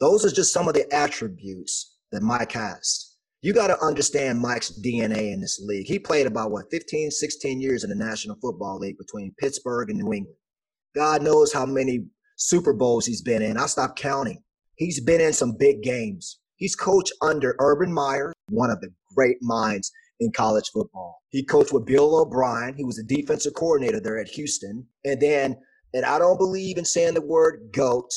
Those 0.00 0.24
are 0.24 0.30
just 0.30 0.52
some 0.52 0.68
of 0.68 0.74
the 0.74 0.92
attributes 0.94 1.96
that 2.12 2.22
Mike 2.22 2.52
has. 2.52 3.16
You 3.42 3.52
got 3.52 3.68
to 3.68 3.84
understand 3.84 4.40
Mike's 4.40 4.72
DNA 4.84 5.32
in 5.32 5.40
this 5.40 5.60
league. 5.64 5.86
He 5.86 5.98
played 5.98 6.26
about 6.26 6.50
what 6.50 6.70
15, 6.70 7.10
16 7.10 7.60
years 7.60 7.84
in 7.84 7.90
the 7.90 7.96
National 7.96 8.36
Football 8.40 8.78
League 8.78 8.98
between 8.98 9.34
Pittsburgh 9.38 9.90
and 9.90 9.98
New 9.98 10.12
England. 10.12 10.36
God 10.94 11.22
knows 11.22 11.52
how 11.52 11.66
many 11.66 12.06
Super 12.36 12.72
Bowls 12.72 13.06
he's 13.06 13.22
been 13.22 13.42
in. 13.42 13.56
I 13.56 13.66
stopped 13.66 13.98
counting. 13.98 14.42
He's 14.76 15.00
been 15.00 15.20
in 15.20 15.32
some 15.32 15.56
big 15.58 15.82
games. 15.82 16.40
He's 16.56 16.74
coached 16.74 17.12
under 17.22 17.54
Urban 17.58 17.92
Meyer, 17.92 18.32
one 18.48 18.70
of 18.70 18.80
the 18.80 18.88
great 19.14 19.36
minds 19.42 19.92
in 20.20 20.32
college 20.32 20.70
football. 20.72 21.22
He 21.30 21.44
coached 21.44 21.72
with 21.72 21.86
Bill 21.86 22.20
O'Brien. 22.20 22.74
He 22.74 22.84
was 22.84 22.98
a 22.98 23.04
defensive 23.04 23.54
coordinator 23.54 24.00
there 24.00 24.18
at 24.18 24.28
Houston. 24.28 24.86
And 25.04 25.20
then, 25.20 25.56
and 25.94 26.04
I 26.04 26.18
don't 26.18 26.38
believe 26.38 26.78
in 26.78 26.84
saying 26.84 27.14
the 27.14 27.20
word 27.20 27.70
GOAT, 27.72 28.10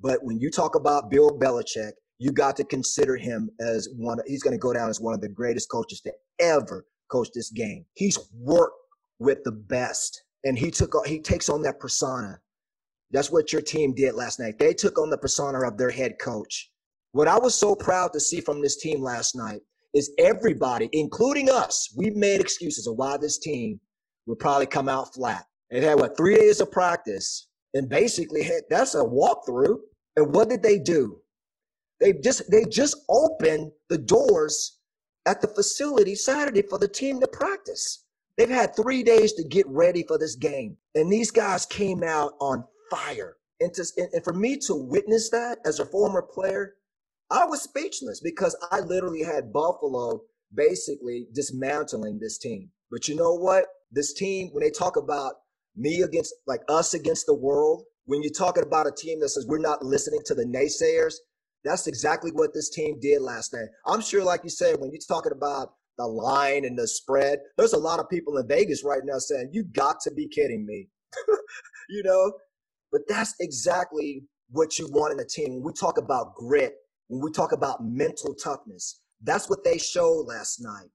but 0.00 0.22
when 0.22 0.38
you 0.38 0.50
talk 0.50 0.74
about 0.74 1.10
Bill 1.10 1.30
Belichick, 1.30 1.92
you 2.18 2.32
got 2.32 2.56
to 2.56 2.64
consider 2.64 3.16
him 3.16 3.50
as 3.60 3.88
one, 3.96 4.18
he's 4.26 4.42
going 4.42 4.54
to 4.54 4.58
go 4.58 4.72
down 4.72 4.90
as 4.90 5.00
one 5.00 5.14
of 5.14 5.20
the 5.20 5.28
greatest 5.28 5.70
coaches 5.70 6.00
to 6.02 6.12
ever 6.40 6.84
coach 7.10 7.28
this 7.34 7.50
game. 7.50 7.84
He's 7.94 8.18
worked 8.34 8.76
with 9.18 9.42
the 9.44 9.52
best 9.52 10.22
and 10.44 10.58
he 10.58 10.70
took, 10.70 10.94
he 11.06 11.20
takes 11.20 11.48
on 11.48 11.62
that 11.62 11.80
persona. 11.80 12.40
That's 13.10 13.30
what 13.30 13.52
your 13.52 13.62
team 13.62 13.94
did 13.94 14.14
last 14.14 14.38
night. 14.38 14.58
They 14.58 14.74
took 14.74 14.98
on 14.98 15.10
the 15.10 15.16
persona 15.16 15.66
of 15.66 15.78
their 15.78 15.90
head 15.90 16.18
coach. 16.20 16.70
What 17.12 17.28
I 17.28 17.38
was 17.38 17.54
so 17.54 17.74
proud 17.74 18.12
to 18.12 18.20
see 18.20 18.40
from 18.40 18.60
this 18.60 18.76
team 18.76 19.00
last 19.02 19.34
night 19.34 19.60
is 19.94 20.12
everybody, 20.18 20.88
including 20.92 21.50
us, 21.50 21.92
we 21.96 22.10
made 22.10 22.40
excuses 22.40 22.86
of 22.86 22.96
why 22.96 23.16
this 23.16 23.38
team 23.38 23.80
would 24.26 24.38
probably 24.38 24.66
come 24.66 24.88
out 24.88 25.14
flat. 25.14 25.44
It 25.70 25.82
had 25.82 25.98
what 25.98 26.16
three 26.16 26.36
days 26.36 26.60
of 26.60 26.70
practice 26.70 27.48
and 27.74 27.88
basically 27.88 28.50
that's 28.70 28.94
a 28.94 28.98
walkthrough. 28.98 29.78
And 30.16 30.34
what 30.34 30.48
did 30.48 30.62
they 30.62 30.78
do? 30.78 31.20
They 32.00 32.12
just 32.12 32.50
they 32.50 32.64
just 32.64 32.96
opened 33.08 33.72
the 33.88 33.98
doors 33.98 34.78
at 35.26 35.40
the 35.40 35.48
facility 35.48 36.14
Saturday 36.14 36.62
for 36.62 36.78
the 36.78 36.88
team 36.88 37.20
to 37.20 37.28
practice. 37.28 38.04
They've 38.36 38.48
had 38.48 38.74
three 38.74 39.02
days 39.02 39.32
to 39.34 39.44
get 39.44 39.66
ready 39.68 40.04
for 40.04 40.16
this 40.16 40.36
game. 40.36 40.76
And 40.94 41.10
these 41.10 41.30
guys 41.30 41.66
came 41.66 42.02
out 42.04 42.32
on 42.40 42.64
fire. 42.90 43.36
And, 43.60 43.74
to, 43.74 43.84
and 44.12 44.22
for 44.22 44.32
me 44.32 44.56
to 44.58 44.74
witness 44.74 45.28
that 45.30 45.58
as 45.66 45.80
a 45.80 45.86
former 45.86 46.22
player, 46.22 46.76
I 47.30 47.44
was 47.44 47.62
speechless 47.62 48.20
because 48.20 48.56
I 48.70 48.80
literally 48.80 49.22
had 49.22 49.52
Buffalo 49.52 50.22
basically 50.54 51.26
dismantling 51.34 52.18
this 52.18 52.38
team. 52.38 52.70
But 52.90 53.08
you 53.08 53.16
know 53.16 53.34
what? 53.34 53.66
This 53.90 54.14
team, 54.14 54.48
when 54.52 54.62
they 54.62 54.70
talk 54.70 54.96
about 54.96 55.34
me 55.76 56.02
against, 56.02 56.34
like 56.46 56.62
us 56.68 56.94
against 56.94 57.26
the 57.26 57.34
world, 57.34 57.84
when 58.06 58.22
you're 58.22 58.32
talking 58.32 58.64
about 58.64 58.86
a 58.86 58.92
team 58.96 59.20
that 59.20 59.28
says 59.28 59.46
we're 59.46 59.58
not 59.58 59.84
listening 59.84 60.20
to 60.26 60.34
the 60.34 60.44
naysayers, 60.44 61.14
that's 61.64 61.86
exactly 61.86 62.30
what 62.30 62.54
this 62.54 62.70
team 62.70 62.98
did 63.00 63.20
last 63.20 63.52
night. 63.52 63.68
I'm 63.86 64.00
sure, 64.00 64.24
like 64.24 64.40
you 64.44 64.50
said, 64.50 64.80
when 64.80 64.90
you're 64.90 65.00
talking 65.06 65.32
about 65.32 65.74
the 65.98 66.06
line 66.06 66.64
and 66.64 66.78
the 66.78 66.88
spread, 66.88 67.40
there's 67.58 67.74
a 67.74 67.78
lot 67.78 68.00
of 68.00 68.08
people 68.08 68.38
in 68.38 68.48
Vegas 68.48 68.84
right 68.84 69.02
now 69.04 69.18
saying, 69.18 69.50
You 69.52 69.64
got 69.64 70.00
to 70.02 70.10
be 70.12 70.28
kidding 70.28 70.64
me. 70.64 70.88
you 71.90 72.02
know? 72.02 72.32
But 72.90 73.02
that's 73.08 73.34
exactly 73.40 74.22
what 74.50 74.78
you 74.78 74.88
want 74.90 75.12
in 75.12 75.20
a 75.20 75.24
team. 75.24 75.54
When 75.54 75.62
we 75.62 75.72
talk 75.72 75.98
about 75.98 76.34
grit, 76.34 76.74
when 77.08 77.22
we 77.22 77.30
talk 77.32 77.52
about 77.52 77.84
mental 77.84 78.34
toughness, 78.34 79.00
that's 79.22 79.50
what 79.50 79.64
they 79.64 79.78
showed 79.78 80.26
last 80.26 80.60
night. 80.60 80.88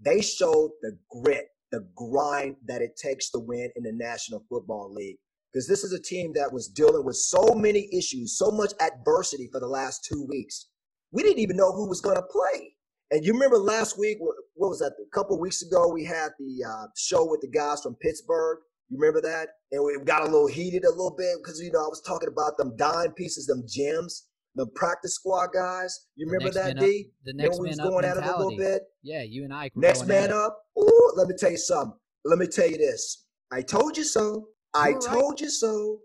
They 0.00 0.20
showed 0.20 0.72
the 0.82 0.98
grit, 1.10 1.46
the 1.70 1.86
grind 1.96 2.56
that 2.66 2.82
it 2.82 2.96
takes 2.96 3.30
to 3.30 3.38
win 3.38 3.70
in 3.76 3.84
the 3.84 3.92
National 3.92 4.44
Football 4.48 4.92
League. 4.92 5.16
Because 5.52 5.68
this 5.68 5.84
is 5.84 5.92
a 5.92 6.00
team 6.00 6.32
that 6.34 6.52
was 6.52 6.68
dealing 6.68 7.04
with 7.04 7.16
so 7.16 7.54
many 7.54 7.88
issues, 7.92 8.38
so 8.38 8.50
much 8.50 8.72
adversity 8.80 9.48
for 9.52 9.60
the 9.60 9.66
last 9.66 10.04
two 10.04 10.26
weeks. 10.28 10.68
We 11.12 11.22
didn't 11.22 11.40
even 11.40 11.56
know 11.56 11.72
who 11.72 11.88
was 11.88 12.00
going 12.00 12.16
to 12.16 12.22
play. 12.22 12.74
And 13.10 13.24
you 13.24 13.34
remember 13.34 13.58
last 13.58 13.98
week, 13.98 14.16
what, 14.18 14.34
was 14.56 14.78
that? 14.78 14.92
A 14.98 15.10
couple 15.14 15.38
weeks 15.38 15.60
ago, 15.60 15.88
we 15.88 16.04
had 16.04 16.30
the 16.38 16.64
uh, 16.66 16.86
show 16.96 17.26
with 17.30 17.42
the 17.42 17.48
guys 17.48 17.82
from 17.82 17.94
Pittsburgh. 17.96 18.60
You 18.88 18.98
remember 18.98 19.20
that? 19.20 19.48
And 19.70 19.84
we 19.84 19.98
got 20.04 20.22
a 20.22 20.24
little 20.24 20.46
heated 20.46 20.84
a 20.84 20.90
little 20.90 21.14
bit 21.16 21.36
because, 21.42 21.60
you 21.60 21.70
know, 21.70 21.84
I 21.84 21.88
was 21.88 22.00
talking 22.00 22.28
about 22.28 22.56
them 22.56 22.74
dime 22.76 23.12
pieces, 23.12 23.46
them 23.46 23.64
gems 23.68 24.28
the 24.54 24.66
practice 24.66 25.14
squad 25.14 25.48
guys. 25.54 26.06
You 26.16 26.26
remember 26.26 26.52
that, 26.52 26.78
D? 26.78 27.10
the 27.24 27.32
next 27.32 27.56
you 27.56 27.62
know, 27.62 27.68
man 27.68 27.76
going 27.76 28.02
mentality. 28.02 28.20
at 28.20 28.26
it 28.26 28.34
a 28.34 28.38
little 28.38 28.56
bit. 28.56 28.82
Yeah, 29.02 29.22
you 29.22 29.44
and 29.44 29.52
I. 29.52 29.70
Next 29.74 30.06
man 30.06 30.32
up. 30.32 30.58
Ooh, 30.78 31.12
let 31.16 31.28
me 31.28 31.34
tell 31.38 31.50
you 31.50 31.58
something. 31.58 31.98
Let 32.24 32.38
me 32.38 32.46
tell 32.46 32.68
you 32.68 32.78
this. 32.78 33.26
I 33.50 33.62
told 33.62 33.96
you 33.96 34.04
so. 34.04 34.48
I 34.74 34.94
told 34.94 35.40
you 35.40 35.50
so. 35.50 35.98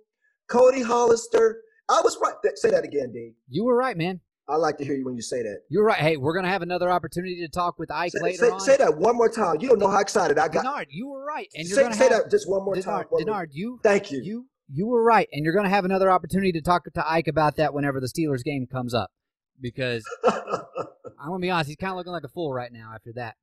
Cody 0.49 0.81
Hollister. 0.81 1.61
I 1.89 2.01
was 2.03 2.17
right. 2.21 2.33
Say 2.55 2.71
that 2.71 2.83
again, 2.83 3.11
D. 3.13 3.33
You 3.49 3.63
were 3.63 3.75
right, 3.75 3.97
man. 3.97 4.19
I 4.49 4.55
like 4.55 4.77
to 4.77 4.85
hear 4.85 4.95
you 4.95 5.03
when 5.03 5.15
you 5.15 5.21
say 5.21 5.43
that. 5.43 5.59
You're 5.69 5.83
right. 5.83 5.99
Hey, 5.99 6.15
we're 6.15 6.33
gonna 6.33 6.47
have 6.47 6.61
another 6.61 6.89
opportunity 6.89 7.41
to 7.41 7.49
talk 7.49 7.77
with 7.79 7.91
Ike 7.91 8.13
say, 8.13 8.19
later 8.21 8.37
say, 8.37 8.49
on. 8.49 8.59
Say 8.61 8.77
that 8.77 8.97
one 8.97 9.17
more 9.17 9.29
time. 9.29 9.57
You 9.59 9.67
don't 9.67 9.79
know 9.79 9.89
how 9.89 9.99
excited 9.99 10.37
I 10.39 10.47
got. 10.47 10.65
Denard, 10.65 10.85
you 10.89 11.09
were 11.09 11.25
right, 11.25 11.49
and 11.53 11.67
you're 11.67 11.75
say, 11.75 11.83
gonna 11.83 11.95
say 11.95 12.03
have, 12.03 12.23
that 12.23 12.31
just 12.31 12.49
one 12.49 12.63
more 12.63 12.75
Denard, 12.75 12.83
time. 12.83 13.05
Denard, 13.11 13.47
you. 13.51 13.79
Thank 13.83 14.09
you. 14.09 14.21
You 14.23 14.45
you 14.69 14.87
were 14.87 15.03
right, 15.03 15.27
and 15.31 15.43
you're 15.43 15.53
gonna 15.53 15.69
have 15.69 15.85
another 15.85 16.11
opportunity 16.11 16.51
to 16.53 16.61
talk 16.61 16.83
to 16.91 17.09
Ike 17.09 17.27
about 17.27 17.55
that 17.57 17.73
whenever 17.73 17.99
the 17.99 18.07
Steelers 18.07 18.43
game 18.43 18.67
comes 18.67 18.93
up, 18.93 19.11
because 19.59 20.03
I'm 20.25 21.27
gonna 21.27 21.39
be 21.39 21.49
honest, 21.49 21.69
he's 21.69 21.77
kind 21.77 21.91
of 21.91 21.97
looking 21.97 22.13
like 22.13 22.23
a 22.23 22.29
fool 22.29 22.53
right 22.53 22.71
now 22.71 22.91
after 22.93 23.11
that. 23.15 23.35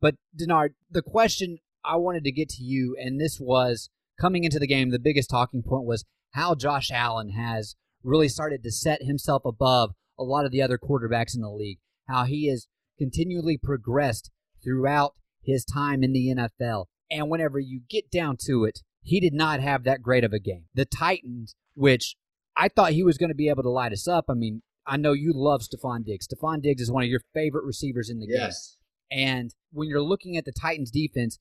But 0.00 0.16
Denard, 0.38 0.70
the 0.90 1.02
question 1.02 1.58
I 1.84 1.96
wanted 1.96 2.24
to 2.24 2.32
get 2.32 2.48
to 2.50 2.62
you, 2.62 2.96
and 3.00 3.20
this 3.20 3.38
was 3.40 3.90
coming 4.20 4.44
into 4.44 4.58
the 4.58 4.66
game, 4.66 4.90
the 4.90 4.98
biggest 4.98 5.30
talking 5.30 5.62
point 5.62 5.84
was 5.84 6.04
how 6.32 6.54
Josh 6.54 6.90
Allen 6.90 7.30
has 7.30 7.76
really 8.02 8.28
started 8.28 8.62
to 8.62 8.70
set 8.70 9.02
himself 9.02 9.42
above 9.44 9.92
a 10.18 10.22
lot 10.22 10.44
of 10.44 10.52
the 10.52 10.62
other 10.62 10.78
quarterbacks 10.78 11.34
in 11.34 11.42
the 11.42 11.50
league. 11.50 11.78
How 12.08 12.24
he 12.24 12.48
has 12.48 12.66
continually 12.98 13.58
progressed 13.58 14.30
throughout 14.62 15.14
his 15.42 15.64
time 15.64 16.02
in 16.02 16.12
the 16.12 16.34
NFL. 16.36 16.86
And 17.10 17.30
whenever 17.30 17.58
you 17.58 17.80
get 17.88 18.10
down 18.10 18.36
to 18.46 18.64
it, 18.64 18.80
he 19.06 19.20
did 19.20 19.34
not 19.34 19.60
have 19.60 19.84
that 19.84 20.02
great 20.02 20.24
of 20.24 20.32
a 20.32 20.38
game. 20.38 20.64
The 20.74 20.84
Titans, 20.84 21.54
which 21.74 22.16
I 22.56 22.68
thought 22.68 22.92
he 22.92 23.02
was 23.02 23.18
going 23.18 23.30
to 23.30 23.34
be 23.34 23.48
able 23.48 23.62
to 23.62 23.70
light 23.70 23.92
us 23.92 24.08
up. 24.08 24.26
I 24.28 24.34
mean, 24.34 24.62
I 24.86 24.96
know 24.96 25.12
you 25.12 25.32
love 25.34 25.62
Stefon 25.62 26.04
Diggs. 26.04 26.26
Stefon 26.28 26.62
Diggs 26.62 26.82
is 26.82 26.90
one 26.90 27.02
of 27.02 27.08
your 27.08 27.20
favorite 27.34 27.64
receivers 27.64 28.08
in 28.10 28.18
the 28.18 28.26
yes. 28.28 28.76
game. 29.10 29.18
And 29.18 29.54
when 29.72 29.88
you're 29.88 30.02
looking 30.02 30.36
at 30.36 30.44
the 30.44 30.52
Titans 30.52 30.90
defense, 30.90 31.38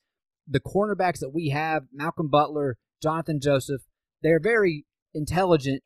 the 0.47 0.59
cornerbacks 0.59 1.19
that 1.19 1.31
we 1.33 1.49
have, 1.49 1.83
Malcolm 1.91 2.29
Butler, 2.29 2.77
Jonathan 3.01 3.39
Joseph, 3.41 3.81
they're 4.21 4.39
very 4.39 4.85
intelligent 5.13 5.81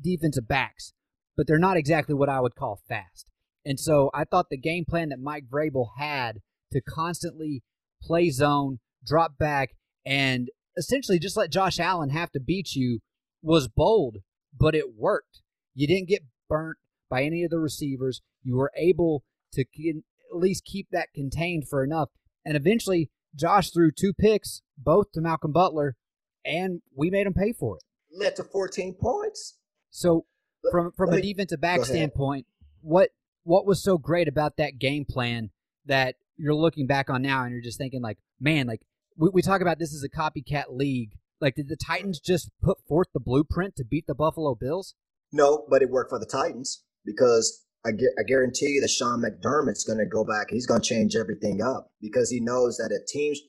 defensive 0.00 0.46
backs 0.46 0.92
but 1.36 1.46
they're 1.46 1.58
not 1.58 1.76
exactly 1.76 2.14
what 2.14 2.28
I 2.28 2.40
would 2.40 2.54
call 2.54 2.80
fast. 2.88 3.30
And 3.64 3.78
so 3.78 4.10
I 4.14 4.24
thought 4.24 4.46
the 4.50 4.56
game 4.56 4.84
plan 4.88 5.10
that 5.10 5.20
Mike 5.20 5.44
Vrabel 5.52 5.88
had 5.98 6.40
to 6.72 6.80
constantly 6.80 7.62
play 8.02 8.30
zone, 8.30 8.78
drop 9.04 9.38
back, 9.38 9.70
and 10.04 10.48
essentially 10.76 11.18
just 11.18 11.36
let 11.36 11.50
Josh 11.50 11.78
Allen 11.78 12.10
have 12.10 12.30
to 12.32 12.40
beat 12.40 12.74
you 12.74 13.00
was 13.42 13.68
bold, 13.68 14.18
but 14.56 14.74
it 14.74 14.96
worked. 14.96 15.42
You 15.74 15.86
didn't 15.86 16.08
get 16.08 16.24
burnt 16.48 16.78
by 17.08 17.22
any 17.22 17.44
of 17.44 17.50
the 17.50 17.58
receivers. 17.58 18.22
You 18.42 18.56
were 18.56 18.72
able 18.76 19.24
to 19.52 19.62
at 19.62 20.36
least 20.36 20.64
keep 20.64 20.88
that 20.90 21.12
contained 21.14 21.68
for 21.68 21.84
enough. 21.84 22.10
And 22.44 22.56
eventually, 22.56 23.10
Josh 23.34 23.70
threw 23.70 23.90
two 23.90 24.12
picks, 24.12 24.62
both 24.78 25.12
to 25.12 25.20
Malcolm 25.20 25.52
Butler, 25.52 25.96
and 26.44 26.80
we 26.94 27.10
made 27.10 27.26
him 27.26 27.34
pay 27.34 27.52
for 27.52 27.76
it. 27.76 27.82
Led 28.16 28.36
to 28.36 28.44
14 28.44 28.94
points. 28.94 29.58
So 29.90 30.26
from 30.70 30.92
from 30.92 31.12
a 31.12 31.20
defensive 31.20 31.60
back 31.60 31.84
standpoint, 31.84 32.46
what 32.80 33.10
what 33.44 33.66
was 33.66 33.82
so 33.82 33.98
great 33.98 34.28
about 34.28 34.56
that 34.56 34.78
game 34.78 35.04
plan 35.04 35.50
that 35.86 36.16
you're 36.36 36.54
looking 36.54 36.86
back 36.86 37.08
on 37.08 37.22
now 37.22 37.44
and 37.44 37.52
you're 37.52 37.62
just 37.62 37.78
thinking 37.78 38.02
like, 38.02 38.18
man, 38.40 38.66
like 38.66 38.82
we, 39.16 39.30
we 39.32 39.42
talk 39.42 39.60
about 39.60 39.78
this 39.78 39.94
as 39.94 40.04
a 40.04 40.08
copycat 40.08 40.64
league. 40.70 41.12
Like, 41.40 41.54
did 41.54 41.68
the 41.68 41.76
Titans 41.76 42.20
just 42.20 42.50
put 42.62 42.78
forth 42.88 43.08
the 43.12 43.20
blueprint 43.20 43.76
to 43.76 43.84
beat 43.84 44.06
the 44.06 44.14
Buffalo 44.14 44.54
Bills? 44.54 44.94
No, 45.32 45.66
but 45.68 45.82
it 45.82 45.90
worked 45.90 46.10
for 46.10 46.18
the 46.18 46.26
Titans 46.26 46.82
because 47.04 47.64
I, 47.84 47.90
I 47.90 48.22
guarantee 48.26 48.68
you 48.68 48.80
that 48.80 48.88
Sean 48.88 49.22
McDermott's 49.22 49.84
going 49.84 49.98
to 49.98 50.06
go 50.06 50.24
back. 50.24 50.46
He's 50.50 50.66
going 50.66 50.80
to 50.80 50.88
change 50.88 51.14
everything 51.14 51.60
up 51.62 51.88
because 52.00 52.30
he 52.30 52.40
knows 52.40 52.76
that 52.78 52.90
if 52.90 53.06
teams, 53.06 53.40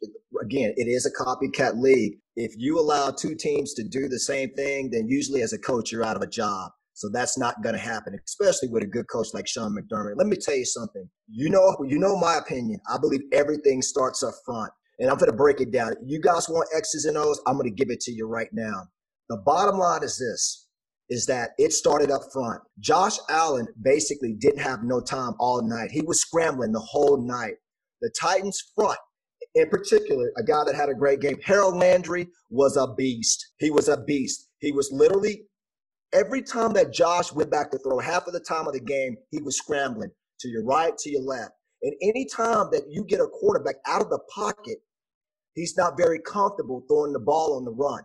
again, 0.43 0.73
it 0.75 0.87
is 0.87 1.05
a 1.05 1.23
copycat 1.23 1.79
league. 1.79 2.19
If 2.35 2.53
you 2.57 2.79
allow 2.79 3.11
two 3.11 3.35
teams 3.35 3.73
to 3.75 3.83
do 3.83 4.07
the 4.07 4.19
same 4.19 4.51
thing, 4.51 4.89
then 4.91 5.07
usually 5.07 5.41
as 5.41 5.53
a 5.53 5.57
coach, 5.57 5.91
you're 5.91 6.03
out 6.03 6.15
of 6.15 6.21
a 6.21 6.27
job. 6.27 6.71
So 6.93 7.09
that's 7.09 7.37
not 7.37 7.61
going 7.61 7.75
to 7.75 7.81
happen, 7.81 8.19
especially 8.25 8.69
with 8.69 8.83
a 8.83 8.87
good 8.87 9.07
coach 9.07 9.27
like 9.33 9.47
Sean 9.47 9.75
McDermott. 9.75 10.17
Let 10.17 10.27
me 10.27 10.35
tell 10.35 10.55
you 10.55 10.65
something. 10.65 11.07
You 11.27 11.49
know, 11.49 11.77
you 11.87 11.99
know 11.99 12.17
my 12.17 12.37
opinion. 12.37 12.79
I 12.91 12.97
believe 12.97 13.21
everything 13.31 13.81
starts 13.81 14.23
up 14.23 14.33
front. 14.45 14.71
And 14.99 15.09
I'm 15.09 15.17
going 15.17 15.31
to 15.31 15.37
break 15.37 15.61
it 15.61 15.71
down. 15.71 15.93
You 16.05 16.19
guys 16.19 16.49
want 16.49 16.69
X's 16.75 17.05
and 17.05 17.17
O's? 17.17 17.41
I'm 17.45 17.57
going 17.57 17.69
to 17.69 17.75
give 17.75 17.91
it 17.91 18.01
to 18.01 18.11
you 18.11 18.27
right 18.27 18.49
now. 18.51 18.83
The 19.29 19.37
bottom 19.37 19.77
line 19.77 20.03
is 20.03 20.17
this 20.17 20.67
is 21.09 21.25
that 21.25 21.51
it 21.57 21.71
started 21.71 22.11
up 22.11 22.21
front. 22.33 22.61
Josh 22.79 23.17
Allen 23.29 23.67
basically 23.81 24.33
didn't 24.33 24.59
have 24.59 24.83
no 24.83 24.99
time 24.99 25.33
all 25.39 25.61
night. 25.61 25.89
He 25.89 26.01
was 26.01 26.19
scrambling 26.19 26.73
the 26.73 26.81
whole 26.81 27.25
night. 27.25 27.53
The 28.01 28.11
Titans 28.19 28.61
front, 28.75 28.97
in 29.55 29.69
particular, 29.69 30.33
a 30.37 30.43
guy 30.43 30.65
that 30.65 30.75
had 30.75 30.89
a 30.89 30.93
great 30.93 31.21
game, 31.21 31.37
Harold 31.45 31.77
Landry 31.77 32.27
was 32.49 32.75
a 32.75 32.93
beast. 32.95 33.53
He 33.59 33.71
was 33.71 33.87
a 33.87 34.03
beast. 34.03 34.49
He 34.59 34.73
was 34.73 34.91
literally 34.91 35.43
Every 36.13 36.41
time 36.41 36.73
that 36.73 36.93
Josh 36.93 37.33
went 37.33 37.51
back 37.51 37.69
to 37.71 37.77
throw, 37.79 37.99
half 37.99 38.27
of 38.27 38.33
the 38.33 38.39
time 38.39 38.67
of 38.67 38.73
the 38.73 38.79
game, 38.79 39.17
he 39.29 39.41
was 39.41 39.57
scrambling 39.57 40.09
to 40.39 40.47
your 40.47 40.63
right, 40.63 40.97
to 40.97 41.09
your 41.09 41.21
left. 41.21 41.51
And 41.81 41.93
any 42.01 42.25
time 42.25 42.69
that 42.71 42.83
you 42.89 43.03
get 43.03 43.19
a 43.19 43.27
quarterback 43.27 43.75
out 43.85 44.01
of 44.01 44.09
the 44.09 44.19
pocket, 44.33 44.77
he's 45.57 45.75
not 45.77 45.97
very 45.97 46.19
comfortable 46.19 46.83
throwing 46.87 47.13
the 47.13 47.19
ball 47.19 47.57
on 47.57 47.65
the 47.65 47.71
run. 47.71 48.03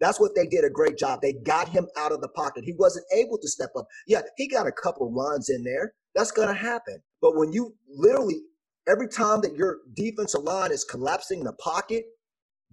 That's 0.00 0.18
what 0.18 0.34
they 0.34 0.46
did 0.46 0.64
a 0.64 0.70
great 0.70 0.98
job. 0.98 1.20
They 1.22 1.32
got 1.32 1.68
him 1.68 1.86
out 1.96 2.12
of 2.12 2.20
the 2.20 2.28
pocket. 2.28 2.64
He 2.64 2.74
wasn't 2.76 3.06
able 3.14 3.38
to 3.38 3.48
step 3.48 3.70
up. 3.76 3.86
Yeah, 4.06 4.22
he 4.36 4.48
got 4.48 4.66
a 4.66 4.72
couple 4.72 5.12
runs 5.12 5.48
in 5.48 5.62
there. 5.62 5.92
That's 6.14 6.32
going 6.32 6.48
to 6.48 6.54
happen. 6.54 7.00
But 7.20 7.36
when 7.36 7.52
you 7.52 7.74
literally, 7.88 8.40
every 8.88 9.08
time 9.08 9.40
that 9.42 9.54
your 9.54 9.78
defensive 9.94 10.42
line 10.42 10.72
is 10.72 10.84
collapsing 10.84 11.40
in 11.40 11.44
the 11.44 11.52
pocket, 11.52 12.04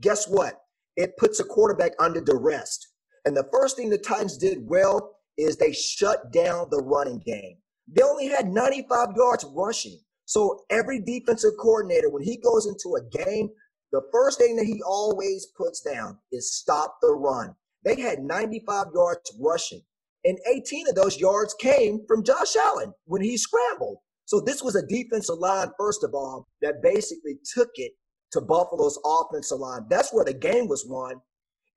guess 0.01 0.27
what? 0.27 0.55
It 0.95 1.17
puts 1.17 1.39
a 1.39 1.43
quarterback 1.43 1.91
under 1.99 2.19
duress. 2.19 2.79
And 3.25 3.37
the 3.37 3.47
first 3.53 3.77
thing 3.77 3.89
the 3.89 3.97
Titans 3.99 4.37
did 4.37 4.67
well 4.67 5.17
is 5.37 5.55
they 5.55 5.71
shut 5.71 6.33
down 6.33 6.67
the 6.71 6.81
running 6.81 7.21
game. 7.25 7.57
They 7.87 8.01
only 8.01 8.27
had 8.27 8.47
95 8.47 9.09
yards 9.15 9.45
rushing. 9.55 9.99
So 10.25 10.61
every 10.69 10.99
defensive 10.99 11.53
coordinator, 11.59 12.09
when 12.09 12.23
he 12.23 12.37
goes 12.37 12.65
into 12.65 12.95
a 12.95 13.25
game, 13.25 13.49
the 13.91 14.01
first 14.11 14.39
thing 14.39 14.55
that 14.57 14.65
he 14.65 14.81
always 14.85 15.47
puts 15.57 15.81
down 15.81 16.17
is 16.31 16.55
stop 16.55 16.97
the 17.01 17.13
run. 17.13 17.55
They 17.83 17.99
had 17.99 18.19
95 18.19 18.87
yards 18.93 19.33
rushing, 19.41 19.81
and 20.25 20.37
18 20.53 20.89
of 20.89 20.95
those 20.95 21.19
yards 21.19 21.55
came 21.55 22.01
from 22.07 22.23
Josh 22.23 22.55
Allen 22.55 22.93
when 23.05 23.21
he 23.21 23.37
scrambled. 23.37 23.97
So 24.25 24.39
this 24.39 24.61
was 24.61 24.75
a 24.75 24.85
defensive 24.85 25.39
line, 25.39 25.69
first 25.79 26.03
of 26.03 26.13
all, 26.13 26.47
that 26.61 26.83
basically 26.83 27.37
took 27.55 27.69
it 27.75 27.93
to 28.33 28.41
Buffalo's 28.41 28.99
offensive 29.03 29.59
line. 29.59 29.85
That's 29.89 30.13
where 30.13 30.25
the 30.25 30.33
game 30.33 30.67
was 30.67 30.85
won. 30.87 31.15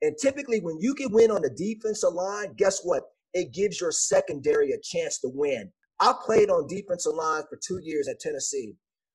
And 0.02 0.16
typically, 0.20 0.60
when 0.60 0.78
you 0.80 0.94
can 0.94 1.12
win 1.12 1.30
on 1.30 1.42
the 1.42 1.50
defensive 1.50 2.12
line, 2.12 2.54
guess 2.56 2.80
what? 2.82 3.04
It 3.32 3.54
gives 3.54 3.80
your 3.80 3.92
secondary 3.92 4.72
a 4.72 4.78
chance 4.82 5.18
to 5.20 5.30
win. 5.32 5.72
I 6.00 6.12
played 6.26 6.50
on 6.50 6.66
defensive 6.66 7.14
lines 7.14 7.46
for 7.48 7.58
two 7.66 7.80
years 7.82 8.08
at 8.08 8.20
Tennessee. 8.20 8.74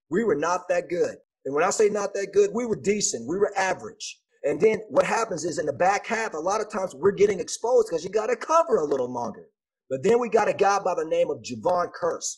We 0.10 0.24
were 0.24 0.36
not 0.36 0.62
that 0.70 0.90
good. 0.90 1.18
And 1.48 1.56
when 1.56 1.64
I 1.64 1.70
say 1.70 1.88
not 1.88 2.14
that 2.14 2.34
good, 2.34 2.50
we 2.54 2.66
were 2.66 2.76
decent. 2.76 3.26
We 3.26 3.38
were 3.38 3.58
average. 3.58 4.20
And 4.44 4.60
then 4.60 4.80
what 4.90 5.06
happens 5.06 5.46
is 5.46 5.60
in 5.60 5.66
the 5.66 5.72
back 5.72 6.06
half, 6.06 6.34
a 6.34 6.38
lot 6.38 6.60
of 6.60 6.70
times 6.70 6.94
we're 6.94 7.12
getting 7.14 7.40
exposed 7.40 7.88
because 7.88 8.04
you 8.04 8.10
got 8.10 8.28
to 8.28 8.36
cover 8.36 8.76
a 8.76 8.86
little 8.86 9.10
longer. 9.10 9.46
But 9.90 10.04
then 10.04 10.20
we 10.20 10.28
got 10.28 10.50
a 10.50 10.54
guy 10.54 10.80
by 10.84 10.94
the 10.94 11.06
name 11.06 11.30
of 11.30 11.42
Jevon 11.42 11.88
Kearse. 11.94 12.36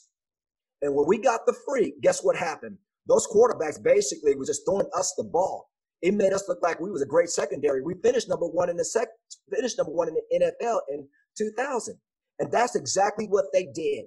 And 0.84 0.94
when 0.94 1.08
we 1.08 1.18
got 1.18 1.48
the 1.48 1.56
free, 1.68 1.96
guess 2.04 2.22
what 2.24 2.36
happened? 2.36 2.78
Those 3.08 3.26
quarterbacks 3.26 3.82
basically 3.82 4.36
was 4.36 4.48
just 4.48 4.62
throwing 4.64 4.86
us 4.96 5.12
the 5.18 5.24
ball. 5.24 5.72
It 6.04 6.14
made 6.14 6.32
us 6.32 6.48
look 6.48 6.60
like 6.62 6.80
we 6.80 6.92
was 6.92 7.02
a 7.02 7.08
great 7.08 7.30
secondary. 7.30 7.82
We 7.82 7.96
finished 8.04 8.30
number 8.30 8.46
one 8.46 8.70
in 8.70 8.78
the 8.78 8.86
sec, 8.86 9.08
finished 9.52 9.80
number 9.80 9.92
one 9.92 10.08
in 10.08 10.14
the 10.14 10.40
NFL 10.40 10.82
in 10.90 11.08
2000. 11.36 11.98
And 12.38 12.52
that's 12.52 12.76
exactly 12.76 13.26
what 13.26 13.46
they 13.54 13.66
did. 13.74 14.06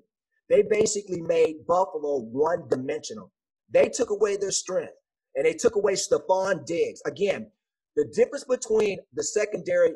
They 0.49 0.62
basically 0.62 1.23
made 1.23 1.66
Buffalo 1.66 2.21
one 2.21 2.68
dimensional. 2.68 3.32
They 3.72 3.88
took 3.88 4.10
away 4.10 4.36
their 4.36 4.50
strength 4.50 4.92
and 5.34 5.46
they 5.46 5.54
took 5.54 5.76
away 5.76 5.94
Stefon 5.94 6.66
Diggs. 6.66 7.02
Again, 7.06 7.50
the 7.96 8.10
difference 8.14 8.44
between 8.44 8.98
the 9.14 9.22
secondary 9.22 9.94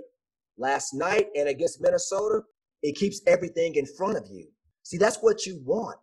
last 0.59 0.95
night 0.95 1.26
and 1.37 1.49
against 1.49 1.80
Minnesota, 1.80 2.40
it 2.83 2.97
keeps 2.97 3.21
everything 3.26 3.75
in 3.76 3.87
front 3.87 4.16
of 4.16 4.25
you. 4.30 4.49
See, 4.83 4.99
that's 4.99 5.18
what 5.18 5.47
you 5.47 5.61
want. 5.64 5.99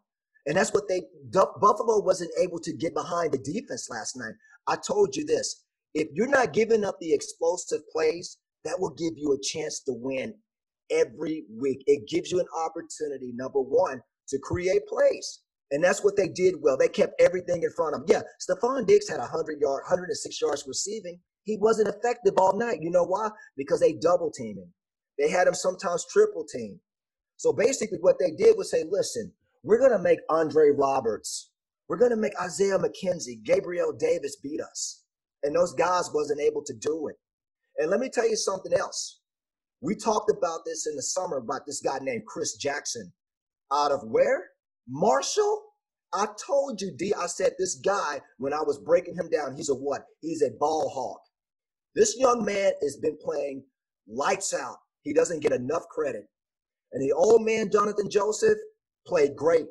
And 0.46 0.58
that's 0.58 0.74
what 0.74 0.88
they, 0.90 1.02
Buffalo 1.32 2.02
wasn't 2.02 2.32
able 2.42 2.60
to 2.60 2.74
get 2.74 2.94
behind 2.94 3.32
the 3.32 3.38
defense 3.38 3.90
last 3.90 4.18
night. 4.18 4.34
I 4.68 4.76
told 4.76 5.16
you 5.16 5.26
this 5.26 5.64
if 5.94 6.10
you're 6.14 6.28
not 6.28 6.54
giving 6.54 6.84
up 6.84 6.96
the 7.00 7.14
explosive 7.14 7.82
plays, 7.92 8.38
that 8.66 8.80
will 8.80 8.92
give 8.92 9.14
you 9.16 9.34
a 9.34 9.42
chance 9.42 9.82
to 9.82 9.94
win 9.94 10.34
every 10.90 11.46
week. 11.60 11.84
It 11.86 12.08
gives 12.08 12.32
you 12.32 12.40
an 12.40 12.48
opportunity, 12.58 13.32
number 13.34 13.60
one, 13.60 14.02
to 14.30 14.40
create 14.40 14.88
plays. 14.88 15.42
And 15.74 15.84
that's 15.84 16.04
what 16.04 16.16
they 16.16 16.28
did 16.28 16.54
well. 16.62 16.78
They 16.78 16.88
kept 16.88 17.20
everything 17.20 17.64
in 17.64 17.72
front 17.72 17.96
of 17.96 18.06
them. 18.06 18.08
Yeah, 18.08 18.22
Stefon 18.40 18.86
Diggs 18.86 19.10
had 19.10 19.18
100 19.20 19.60
yard, 19.60 19.82
106 19.90 20.40
yards 20.40 20.66
receiving. 20.68 21.20
He 21.46 21.58
wasn't 21.58 21.88
effective 21.90 22.36
all 22.38 22.56
night. 22.56 22.78
You 22.80 22.92
know 22.92 23.04
why? 23.04 23.30
Because 23.58 23.80
they 23.80 23.94
double 23.94 24.30
team 24.30 24.60
him. 24.60 24.72
They 25.18 25.32
had 25.32 25.48
him 25.48 25.56
sometimes 25.56 26.06
triple 26.06 26.46
team. 26.46 26.80
So 27.38 27.52
basically, 27.52 27.98
what 28.02 28.18
they 28.20 28.30
did 28.32 28.56
was 28.56 28.70
say, 28.70 28.84
listen, 28.88 29.34
we're 29.64 29.80
going 29.80 29.92
to 29.92 30.00
make 30.00 30.20
Andre 30.30 30.70
Roberts, 30.70 31.50
we're 31.90 31.98
going 31.98 32.12
to 32.12 32.18
make 32.18 32.40
Isaiah 32.40 32.78
McKenzie, 32.78 33.44
Gabriel 33.44 33.94
Davis 33.94 34.36
beat 34.36 34.62
us. 34.62 35.04
And 35.42 35.56
those 35.56 35.74
guys 35.74 36.12
wasn't 36.14 36.40
able 36.40 36.64
to 36.66 36.74
do 36.74 37.08
it. 37.08 37.16
And 37.80 37.90
let 37.90 38.00
me 38.00 38.10
tell 38.14 38.30
you 38.30 38.36
something 38.36 38.74
else. 38.74 39.22
We 39.82 39.96
talked 39.96 40.32
about 40.32 40.60
this 40.66 40.86
in 40.86 40.96
the 40.96 41.02
summer 41.02 41.38
about 41.38 41.66
this 41.66 41.82
guy 41.82 41.98
named 42.00 42.28
Chris 42.28 42.56
Jackson 42.58 43.12
out 43.74 43.92
of 43.92 44.02
where? 44.04 44.53
Marshall? 44.88 45.64
I 46.14 46.28
told 46.46 46.80
you, 46.80 46.92
D, 46.96 47.14
I 47.14 47.26
said 47.26 47.54
this 47.58 47.76
guy, 47.76 48.22
when 48.38 48.54
I 48.54 48.62
was 48.62 48.78
breaking 48.80 49.16
him 49.16 49.30
down, 49.30 49.56
he's 49.56 49.70
a 49.70 49.76
what? 49.76 50.06
He's 50.22 50.44
a 50.44 50.52
ball 50.60 50.90
hawk. 50.90 51.22
This 51.96 52.16
young 52.18 52.46
man 52.46 52.74
has 52.82 52.98
been 52.98 53.18
playing 53.24 53.64
lights 54.08 54.54
out. 54.54 54.78
He 55.02 55.14
doesn't 55.14 55.42
get 55.42 55.52
enough 55.52 55.88
credit. 55.90 56.26
And 56.92 57.02
the 57.02 57.14
old 57.14 57.44
man, 57.44 57.72
Jonathan 57.72 58.10
Joseph, 58.10 58.58
played 59.08 59.36
great. 59.36 59.66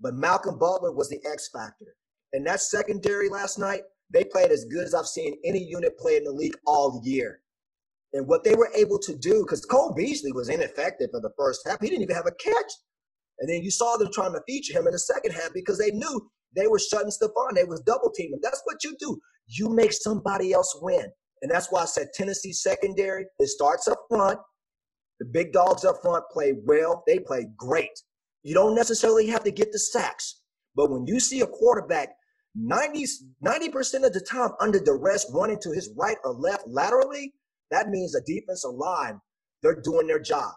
But 0.00 0.14
Malcolm 0.14 0.58
Butler 0.58 0.92
was 0.92 1.08
the 1.08 1.20
X 1.30 1.48
factor. 1.52 1.96
And 2.32 2.44
that 2.46 2.60
secondary 2.60 3.28
last 3.28 3.58
night, 3.58 3.82
they 4.12 4.24
played 4.24 4.50
as 4.50 4.64
good 4.64 4.84
as 4.84 4.94
I've 4.94 5.06
seen 5.06 5.36
any 5.44 5.62
unit 5.62 5.96
play 5.98 6.16
in 6.16 6.24
the 6.24 6.32
league 6.32 6.56
all 6.66 7.00
year. 7.04 7.40
And 8.12 8.26
what 8.26 8.44
they 8.44 8.54
were 8.54 8.70
able 8.76 8.98
to 9.00 9.16
do, 9.16 9.44
because 9.44 9.64
Cole 9.64 9.94
Beasley 9.96 10.32
was 10.32 10.48
ineffective 10.48 11.10
for 11.10 11.20
the 11.20 11.32
first 11.36 11.66
half, 11.66 11.80
he 11.80 11.88
didn't 11.88 12.02
even 12.02 12.16
have 12.16 12.26
a 12.26 12.32
catch. 12.32 12.72
And 13.40 13.48
then 13.48 13.62
you 13.62 13.70
saw 13.70 13.96
them 13.96 14.10
trying 14.12 14.32
to 14.32 14.42
feature 14.46 14.78
him 14.78 14.86
in 14.86 14.92
the 14.92 14.98
second 14.98 15.32
half 15.32 15.52
because 15.52 15.78
they 15.78 15.90
knew 15.90 16.30
they 16.56 16.66
were 16.66 16.78
shutting 16.78 17.10
Stefon. 17.10 17.54
They 17.54 17.64
was 17.64 17.80
double 17.80 18.10
teaming. 18.14 18.40
That's 18.42 18.62
what 18.64 18.84
you 18.84 18.96
do. 18.98 19.18
You 19.46 19.68
make 19.68 19.92
somebody 19.92 20.52
else 20.52 20.76
win. 20.80 21.06
And 21.42 21.50
that's 21.50 21.70
why 21.70 21.82
I 21.82 21.86
said 21.86 22.08
Tennessee 22.14 22.52
secondary, 22.52 23.26
it 23.38 23.48
starts 23.48 23.88
up 23.88 23.98
front. 24.08 24.38
The 25.20 25.26
big 25.26 25.52
dogs 25.52 25.84
up 25.84 25.96
front 26.02 26.24
play 26.32 26.54
well. 26.64 27.02
They 27.06 27.18
play 27.18 27.46
great. 27.56 27.90
You 28.42 28.54
don't 28.54 28.74
necessarily 28.74 29.26
have 29.28 29.44
to 29.44 29.50
get 29.50 29.72
the 29.72 29.78
sacks. 29.78 30.40
But 30.74 30.90
when 30.90 31.06
you 31.06 31.20
see 31.20 31.40
a 31.40 31.46
quarterback 31.46 32.10
90, 32.56 33.04
90% 33.44 34.06
of 34.06 34.12
the 34.12 34.20
time 34.20 34.50
under 34.60 34.80
duress 34.80 35.30
running 35.34 35.58
to 35.62 35.72
his 35.72 35.92
right 35.98 36.16
or 36.24 36.32
left 36.32 36.64
laterally, 36.66 37.34
that 37.70 37.88
means 37.88 38.12
the 38.12 38.22
defensive 38.26 38.74
line, 38.74 39.20
they're 39.62 39.80
doing 39.82 40.06
their 40.06 40.20
job. 40.20 40.52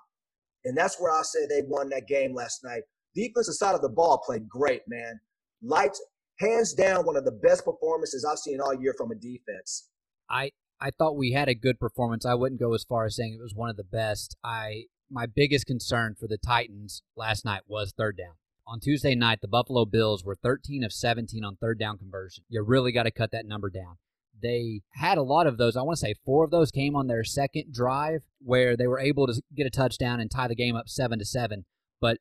And 0.68 0.78
that's 0.78 1.00
where 1.00 1.12
I 1.12 1.22
say 1.22 1.46
they 1.48 1.62
won 1.66 1.90
that 1.90 2.08
game 2.08 2.36
last 2.36 2.64
night. 2.64 2.84
Defensive 3.16 3.56
side 3.56 3.74
of 3.74 3.82
the 3.82 3.90
ball 3.90 4.22
played 4.26 4.50
great, 4.50 4.82
man. 4.88 5.20
Lights, 5.64 6.04
hands 6.40 6.74
down, 6.74 7.06
one 7.06 7.16
of 7.16 7.24
the 7.24 7.32
best 7.32 7.64
performances 7.64 8.26
I've 8.26 8.38
seen 8.38 8.60
all 8.60 8.74
year 8.74 8.94
from 8.98 9.12
a 9.12 9.16
defense. 9.16 9.90
I 10.30 10.52
I 10.80 10.92
thought 10.92 11.16
we 11.18 11.32
had 11.32 11.48
a 11.48 11.56
good 11.56 11.80
performance. 11.80 12.26
I 12.26 12.36
wouldn't 12.36 12.60
go 12.60 12.74
as 12.74 12.84
far 12.84 13.06
as 13.06 13.16
saying 13.16 13.34
it 13.34 13.42
was 13.42 13.56
one 13.56 13.70
of 13.70 13.78
the 13.78 13.84
best. 13.86 14.36
I 14.44 14.84
my 15.10 15.26
biggest 15.26 15.66
concern 15.66 16.16
for 16.20 16.28
the 16.28 16.38
Titans 16.38 17.02
last 17.16 17.46
night 17.46 17.62
was 17.66 17.94
third 17.98 18.18
down. 18.18 18.36
On 18.68 18.82
Tuesday 18.82 19.16
night, 19.16 19.40
the 19.42 19.48
Buffalo 19.48 19.86
Bills 19.86 20.26
were 20.26 20.36
13 20.36 20.84
of 20.84 20.92
17 20.92 21.46
on 21.46 21.56
third 21.56 21.80
down 21.80 21.98
conversion. 21.98 22.44
You 22.50 22.62
really 22.62 22.92
got 22.92 23.04
to 23.04 23.12
cut 23.12 23.32
that 23.32 23.46
number 23.46 23.70
down 23.70 23.98
they 24.42 24.82
had 24.94 25.18
a 25.18 25.24
lot 25.24 25.48
of 25.48 25.58
those. 25.58 25.76
I 25.76 25.82
want 25.82 25.98
to 25.98 26.06
say 26.06 26.16
four 26.26 26.44
of 26.44 26.52
those 26.52 26.72
came 26.72 26.96
on 26.96 27.08
their 27.08 27.24
second 27.24 27.74
drive 27.74 28.22
where 28.40 28.78
they 28.78 28.88
were 28.88 29.00
able 29.00 29.28
to 29.28 29.42
get 29.56 29.68
a 29.68 29.72
touchdown 29.72 30.20
and 30.20 30.30
tie 30.30 30.48
the 30.48 30.56
game 30.56 30.76
up 30.76 30.90
seven 30.90 31.20
to 31.20 31.26
seven. 31.26 31.66
But 32.00 32.18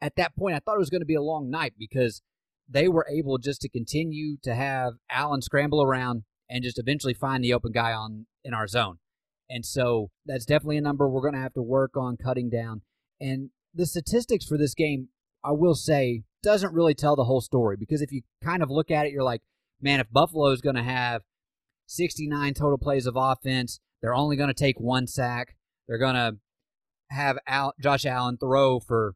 at 0.00 0.16
that 0.16 0.36
point, 0.36 0.56
I 0.56 0.60
thought 0.60 0.76
it 0.76 0.80
was 0.80 0.90
going 0.90 1.00
to 1.00 1.06
be 1.06 1.14
a 1.14 1.22
long 1.22 1.50
night 1.50 1.74
because 1.78 2.22
they 2.68 2.88
were 2.88 3.06
able 3.10 3.38
just 3.38 3.60
to 3.62 3.68
continue 3.68 4.36
to 4.42 4.54
have 4.54 4.94
Allen 5.10 5.42
scramble 5.42 5.82
around 5.82 6.24
and 6.48 6.64
just 6.64 6.78
eventually 6.78 7.14
find 7.14 7.42
the 7.42 7.54
open 7.54 7.72
guy 7.72 7.92
on 7.92 8.26
in 8.44 8.54
our 8.54 8.66
zone. 8.66 8.98
And 9.48 9.64
so 9.64 10.10
that's 10.24 10.44
definitely 10.44 10.76
a 10.76 10.82
number 10.82 11.08
we're 11.08 11.20
going 11.20 11.34
to 11.34 11.40
have 11.40 11.54
to 11.54 11.62
work 11.62 11.96
on 11.96 12.16
cutting 12.16 12.50
down. 12.50 12.82
And 13.20 13.50
the 13.74 13.86
statistics 13.86 14.44
for 14.44 14.58
this 14.58 14.74
game, 14.74 15.08
I 15.44 15.52
will 15.52 15.74
say, 15.74 16.22
doesn't 16.42 16.74
really 16.74 16.94
tell 16.94 17.16
the 17.16 17.24
whole 17.24 17.40
story 17.40 17.76
because 17.78 18.02
if 18.02 18.12
you 18.12 18.22
kind 18.42 18.62
of 18.62 18.70
look 18.70 18.90
at 18.90 19.06
it, 19.06 19.12
you're 19.12 19.22
like, 19.22 19.42
man, 19.80 20.00
if 20.00 20.10
Buffalo 20.10 20.50
is 20.50 20.60
going 20.60 20.76
to 20.76 20.82
have 20.82 21.22
69 21.86 22.54
total 22.54 22.78
plays 22.78 23.06
of 23.06 23.16
offense, 23.16 23.80
they're 24.00 24.14
only 24.14 24.36
going 24.36 24.48
to 24.48 24.54
take 24.54 24.78
one 24.78 25.06
sack. 25.06 25.56
They're 25.88 25.98
going 25.98 26.14
to 26.14 26.36
have 27.10 27.38
Al- 27.46 27.74
Josh 27.80 28.04
Allen 28.04 28.36
throw 28.38 28.80
for 28.80 29.14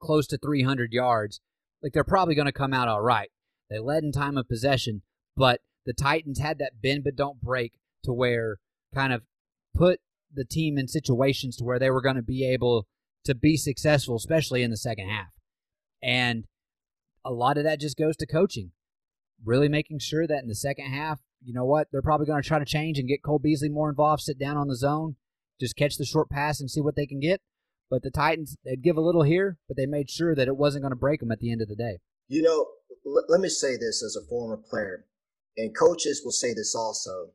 close 0.00 0.26
to 0.28 0.38
300 0.38 0.92
yards. 0.92 1.40
Like 1.82 1.92
they're 1.92 2.04
probably 2.04 2.34
going 2.34 2.46
to 2.46 2.52
come 2.52 2.72
out 2.72 2.88
all 2.88 3.02
right. 3.02 3.30
They 3.68 3.78
led 3.78 4.02
in 4.02 4.12
time 4.12 4.36
of 4.36 4.48
possession, 4.48 5.02
but 5.36 5.60
the 5.86 5.92
Titans 5.92 6.40
had 6.40 6.58
that 6.58 6.82
bend 6.82 7.04
but 7.04 7.16
don't 7.16 7.40
break 7.40 7.72
to 8.04 8.12
where 8.12 8.58
kind 8.94 9.12
of 9.12 9.22
put 9.74 10.00
the 10.32 10.44
team 10.44 10.78
in 10.78 10.88
situations 10.88 11.56
to 11.56 11.64
where 11.64 11.78
they 11.78 11.90
were 11.90 12.02
going 12.02 12.16
to 12.16 12.22
be 12.22 12.46
able 12.46 12.86
to 13.24 13.34
be 13.34 13.56
successful, 13.56 14.16
especially 14.16 14.62
in 14.62 14.70
the 14.70 14.76
second 14.76 15.08
half. 15.08 15.28
And 16.02 16.44
a 17.24 17.30
lot 17.30 17.58
of 17.58 17.64
that 17.64 17.80
just 17.80 17.96
goes 17.96 18.16
to 18.16 18.26
coaching 18.26 18.72
really 19.44 19.68
making 19.68 19.98
sure 19.98 20.26
that 20.26 20.42
in 20.42 20.48
the 20.48 20.54
second 20.54 20.86
half, 20.86 21.20
you 21.42 21.54
know 21.54 21.64
what, 21.64 21.88
they're 21.90 22.02
probably 22.02 22.26
going 22.26 22.42
to 22.42 22.46
try 22.46 22.58
to 22.58 22.64
change 22.64 22.98
and 22.98 23.08
get 23.08 23.22
Cole 23.22 23.38
Beasley 23.38 23.68
more 23.68 23.88
involved, 23.88 24.22
sit 24.22 24.38
down 24.38 24.56
on 24.56 24.68
the 24.68 24.76
zone, 24.76 25.16
just 25.60 25.76
catch 25.76 25.96
the 25.96 26.04
short 26.04 26.28
pass 26.30 26.60
and 26.60 26.70
see 26.70 26.80
what 26.80 26.96
they 26.96 27.06
can 27.06 27.20
get. 27.20 27.40
But 27.90 28.02
the 28.02 28.10
Titans, 28.10 28.56
they'd 28.64 28.82
give 28.82 28.96
a 28.96 29.00
little 29.00 29.24
here, 29.24 29.58
but 29.66 29.76
they 29.76 29.86
made 29.86 30.10
sure 30.10 30.34
that 30.34 30.48
it 30.48 30.56
wasn't 30.56 30.82
going 30.82 30.92
to 30.92 30.96
break 30.96 31.20
them 31.20 31.32
at 31.32 31.40
the 31.40 31.50
end 31.50 31.60
of 31.60 31.68
the 31.68 31.74
day. 31.74 31.98
You 32.28 32.42
know, 32.42 32.66
l- 33.04 33.24
let 33.28 33.40
me 33.40 33.48
say 33.48 33.72
this 33.72 34.02
as 34.04 34.16
a 34.16 34.28
former 34.28 34.56
player, 34.56 35.06
and 35.56 35.76
coaches 35.76 36.22
will 36.24 36.30
say 36.30 36.54
this 36.54 36.74
also, 36.76 37.32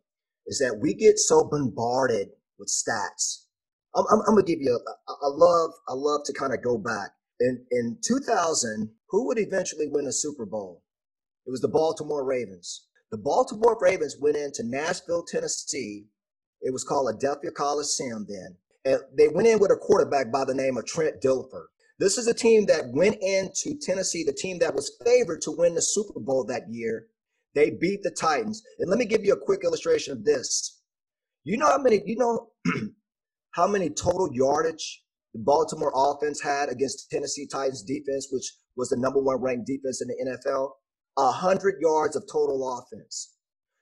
is 0.47 0.59
that 0.59 0.79
we 0.79 0.93
get 0.93 1.19
so 1.19 1.43
bombarded 1.43 2.29
with 2.57 2.69
stats. 2.69 3.45
I'm, 3.95 4.05
I'm, 4.09 4.19
I'm 4.21 4.35
gonna 4.35 4.43
give 4.43 4.61
you. 4.61 4.73
A, 4.73 5.11
I 5.11 5.27
love. 5.27 5.71
I 5.89 5.93
love 5.93 6.21
to 6.25 6.33
kind 6.33 6.53
of 6.53 6.63
go 6.63 6.77
back. 6.77 7.11
In 7.39 7.65
in 7.71 7.97
2000, 8.05 8.91
who 9.09 9.27
would 9.27 9.39
eventually 9.39 9.87
win 9.89 10.07
a 10.07 10.11
Super 10.13 10.45
Bowl? 10.45 10.83
It 11.45 11.51
was 11.51 11.61
the 11.61 11.67
Baltimore 11.67 12.25
Ravens. 12.25 12.87
The 13.11 13.17
Baltimore 13.17 13.77
Ravens 13.79 14.17
went 14.19 14.35
into 14.35 14.63
Nashville, 14.63 15.23
Tennessee. 15.23 16.05
It 16.61 16.73
was 16.73 16.83
called 16.83 17.13
Adelphia 17.13 17.53
Coliseum 17.53 18.25
then. 18.27 18.57
And 18.83 19.01
they 19.17 19.27
went 19.27 19.47
in 19.47 19.59
with 19.59 19.71
a 19.71 19.75
quarterback 19.75 20.31
by 20.31 20.45
the 20.45 20.53
name 20.53 20.77
of 20.77 20.85
Trent 20.85 21.21
Dilfer. 21.21 21.65
This 21.97 22.17
is 22.17 22.27
a 22.27 22.33
team 22.33 22.65
that 22.65 22.91
went 22.91 23.17
into 23.21 23.77
Tennessee, 23.79 24.23
the 24.23 24.33
team 24.33 24.59
that 24.59 24.75
was 24.75 24.97
favored 25.05 25.41
to 25.41 25.51
win 25.51 25.75
the 25.75 25.81
Super 25.81 26.19
Bowl 26.19 26.43
that 26.45 26.63
year. 26.69 27.07
They 27.53 27.69
beat 27.69 28.03
the 28.03 28.11
Titans. 28.11 28.61
And 28.79 28.89
let 28.89 28.99
me 28.99 29.05
give 29.05 29.23
you 29.23 29.33
a 29.33 29.39
quick 29.39 29.61
illustration 29.63 30.11
of 30.11 30.25
this. 30.25 30.81
You 31.43 31.57
know 31.57 31.67
how 31.67 31.77
many, 31.77 32.01
you 32.05 32.17
know 32.17 32.49
how 33.51 33.67
many 33.67 33.89
total 33.89 34.29
yardage 34.33 35.03
the 35.33 35.39
Baltimore 35.39 35.93
offense 35.95 36.41
had 36.41 36.69
against 36.69 37.09
Tennessee 37.09 37.47
Titans 37.47 37.83
defense, 37.83 38.27
which 38.29 38.51
was 38.75 38.89
the 38.89 38.97
number 38.97 39.21
one 39.21 39.41
ranked 39.41 39.67
defense 39.67 40.01
in 40.01 40.09
the 40.09 40.37
NFL? 40.45 40.71
A 41.17 41.31
hundred 41.31 41.75
yards 41.81 42.15
of 42.15 42.23
total 42.31 42.77
offense. 42.77 43.35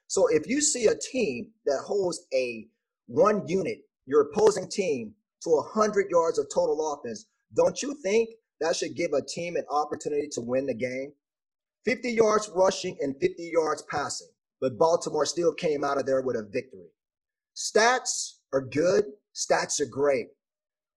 So 0.08 0.28
if 0.28 0.48
you 0.48 0.62
see 0.62 0.86
a 0.88 0.96
team 0.96 1.52
that 1.66 1.80
holds 1.86 2.26
a 2.34 2.68
one 3.08 3.48
unit, 3.48 3.80
your 4.06 4.22
opposing 4.22 4.70
team, 4.70 5.14
to 5.44 5.50
a 5.52 5.62
hundred 5.62 6.10
yards 6.10 6.38
of 6.38 6.48
total 6.54 6.94
offense, 6.94 7.26
don't 7.56 7.82
you 7.82 7.96
think 8.04 8.30
that 8.62 8.76
should 8.76 8.96
give 8.96 9.12
a 9.14 9.22
team 9.22 9.56
an 9.56 9.66
opportunity 9.70 10.28
to 10.34 10.42
win 10.42 10.66
the 10.66 10.74
game? 10.74 11.14
50 11.86 12.12
yards 12.12 12.50
rushing 12.56 12.98
and 13.02 13.16
50 13.20 13.52
yards 13.52 13.84
passing, 13.90 14.30
but 14.62 14.78
Baltimore 14.78 15.26
still 15.26 15.54
came 15.54 15.84
out 15.84 16.00
of 16.00 16.06
there 16.06 16.22
with 16.22 16.38
a 16.38 16.44
victory. 16.44 16.92
Stats 17.56 18.36
are 18.54 18.62
good, 18.62 19.06
stats 19.36 19.82
are 19.82 19.90
great, 19.90 20.28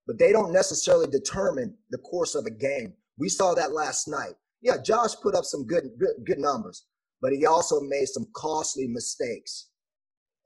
but 0.05 0.17
they 0.17 0.31
don't 0.31 0.53
necessarily 0.53 1.07
determine 1.07 1.75
the 1.89 1.97
course 1.97 2.35
of 2.35 2.45
a 2.45 2.51
game. 2.51 2.93
We 3.17 3.29
saw 3.29 3.53
that 3.55 3.73
last 3.73 4.07
night. 4.07 4.35
Yeah, 4.61 4.77
Josh 4.83 5.15
put 5.21 5.35
up 5.35 5.45
some 5.45 5.65
good, 5.65 5.83
good, 5.99 6.25
good 6.25 6.39
numbers, 6.39 6.85
but 7.21 7.31
he 7.31 7.45
also 7.45 7.79
made 7.81 8.07
some 8.07 8.27
costly 8.35 8.87
mistakes. 8.87 9.69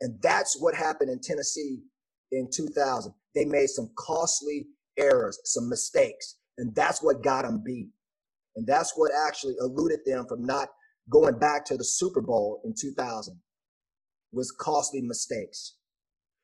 And 0.01 0.19
that's 0.21 0.59
what 0.59 0.75
happened 0.75 1.11
in 1.11 1.19
Tennessee 1.21 1.79
in 2.31 2.49
2000. 2.51 3.13
They 3.35 3.45
made 3.45 3.69
some 3.69 3.91
costly 3.97 4.67
errors, 4.97 5.39
some 5.45 5.69
mistakes, 5.69 6.37
and 6.57 6.73
that's 6.75 7.01
what 7.01 7.23
got 7.23 7.43
them 7.43 7.63
beat. 7.65 7.89
And 8.55 8.67
that's 8.67 8.93
what 8.95 9.11
actually 9.27 9.55
eluded 9.59 9.99
them 10.05 10.25
from 10.27 10.45
not 10.45 10.69
going 11.09 11.39
back 11.39 11.65
to 11.65 11.77
the 11.77 11.83
Super 11.83 12.21
Bowl 12.21 12.61
in 12.65 12.73
2000 12.79 13.39
was 14.33 14.51
costly 14.51 15.01
mistakes. 15.01 15.75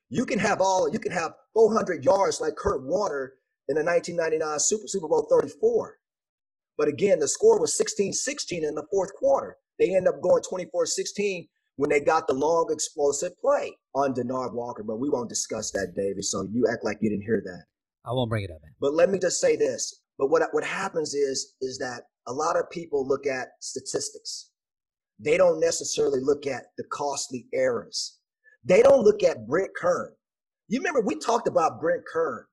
You 0.10 0.26
can 0.26 0.40
have 0.40 0.62
all, 0.62 0.90
you 0.90 1.00
can 1.00 1.12
have 1.12 1.34
400 1.54 2.04
yards 2.04 2.40
like 2.40 2.56
Kurt 2.56 2.84
Warner 2.84 3.34
in 3.68 3.76
the 3.76 3.84
1999 3.84 4.60
Super, 4.60 4.88
Super 4.88 5.08
Bowl 5.08 5.28
34. 5.30 5.98
But 6.78 6.88
again, 6.88 7.20
the 7.20 7.28
score 7.28 7.60
was 7.60 7.78
16 7.78 8.14
16 8.14 8.64
in 8.64 8.76
the 8.76 8.86
fourth 8.92 9.14
quarter. 9.16 9.58
They 9.80 9.96
end 9.96 10.08
up 10.08 10.22
going 10.22 10.44
24 10.44 10.86
16 10.86 11.48
when 11.76 11.90
they 11.90 12.00
got 12.00 12.28
the 12.28 12.34
long 12.34 12.68
explosive 12.72 13.40
play 13.40 13.78
on 13.96 14.14
Denard 14.14 14.54
Walker. 14.54 14.84
But 14.84 15.00
we 15.00 15.10
won't 15.10 15.30
discuss 15.30 15.72
that, 15.72 15.94
David. 15.96 16.24
So 16.24 16.48
you 16.52 16.68
act 16.72 16.84
like 16.84 16.98
you 17.02 17.10
didn't 17.10 17.26
hear 17.26 17.42
that. 17.44 17.64
I 18.06 18.14
won't 18.14 18.30
bring 18.30 18.44
it 18.44 18.52
up, 18.52 18.62
man. 18.62 18.74
But 18.80 18.94
let 18.94 19.10
me 19.10 19.20
just 19.20 19.40
say 19.40 19.56
this. 19.56 20.02
But 20.18 20.30
what 20.30 20.44
what 20.52 20.64
happens 20.64 21.14
is 21.14 21.56
is 21.62 21.78
that 21.80 22.04
a 22.28 22.34
lot 22.34 22.58
of 22.58 22.70
people 22.70 23.08
look 23.08 23.26
at 23.26 23.50
statistics. 23.62 24.52
They 25.20 25.38
don't 25.38 25.60
necessarily 25.60 26.20
look 26.22 26.46
at 26.46 26.66
the 26.78 26.84
costly 26.92 27.48
errors. 27.54 28.20
They 28.64 28.82
don't 28.82 29.04
look 29.04 29.24
at 29.24 29.48
Brett 29.48 29.70
Kern. 29.76 30.14
You 30.68 30.80
remember 30.80 31.02
we 31.02 31.16
talked 31.16 31.48
about 31.48 31.80
Brett 31.80 32.02
Kern, 32.12 32.46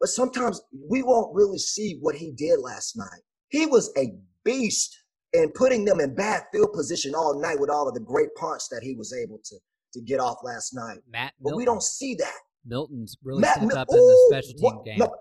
but 0.00 0.08
sometimes 0.08 0.60
we 0.90 1.02
won't 1.02 1.34
really 1.34 1.58
see 1.58 1.98
what 2.00 2.16
he 2.16 2.32
did 2.32 2.58
last 2.60 2.96
night. 2.96 3.22
He 3.52 3.66
was 3.66 3.92
a 3.98 4.14
beast 4.44 4.98
and 5.34 5.52
putting 5.52 5.84
them 5.84 6.00
in 6.00 6.14
bad 6.14 6.44
field 6.52 6.72
position 6.72 7.14
all 7.14 7.38
night 7.38 7.60
with 7.60 7.68
all 7.68 7.86
of 7.86 7.94
the 7.94 8.00
great 8.00 8.34
punts 8.34 8.68
that 8.68 8.82
he 8.82 8.94
was 8.94 9.12
able 9.12 9.38
to 9.44 9.56
to 9.92 10.00
get 10.00 10.20
off 10.20 10.38
last 10.42 10.74
night. 10.74 11.00
Matt, 11.10 11.34
but 11.38 11.54
we 11.54 11.66
don't 11.66 11.82
see 11.82 12.14
that. 12.14 12.38
Milton's 12.64 13.18
really 13.22 13.42
Matt, 13.42 13.58
stepped 13.58 13.74
up 13.74 13.88
Ooh, 13.90 13.94
in 13.94 13.98
the 13.98 14.26
special 14.30 14.54
team 14.54 14.76
what, 14.76 14.84
game. 14.86 14.98
No, 14.98 15.14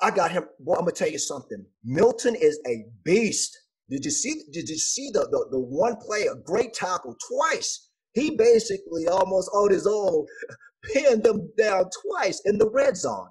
I 0.00 0.10
got 0.10 0.32
him. 0.32 0.46
Well, 0.58 0.78
I'm 0.78 0.86
gonna 0.86 0.92
tell 0.92 1.10
you 1.10 1.18
something. 1.18 1.62
Milton 1.84 2.34
is 2.34 2.58
a 2.66 2.86
beast. 3.04 3.54
Did 3.90 4.02
you 4.06 4.10
see? 4.10 4.42
Did 4.50 4.66
you 4.66 4.78
see 4.78 5.10
the 5.12 5.28
the, 5.30 5.48
the 5.50 5.60
one 5.60 5.96
play? 5.96 6.22
A 6.22 6.36
great 6.36 6.72
tackle 6.72 7.14
twice. 7.28 7.90
He 8.14 8.30
basically 8.30 9.08
almost 9.08 9.50
on 9.52 9.70
his 9.70 9.86
own 9.86 10.24
pinned 10.94 11.22
them 11.22 11.50
down 11.58 11.90
twice 12.02 12.40
in 12.46 12.56
the 12.56 12.70
red 12.70 12.96
zone. 12.96 13.28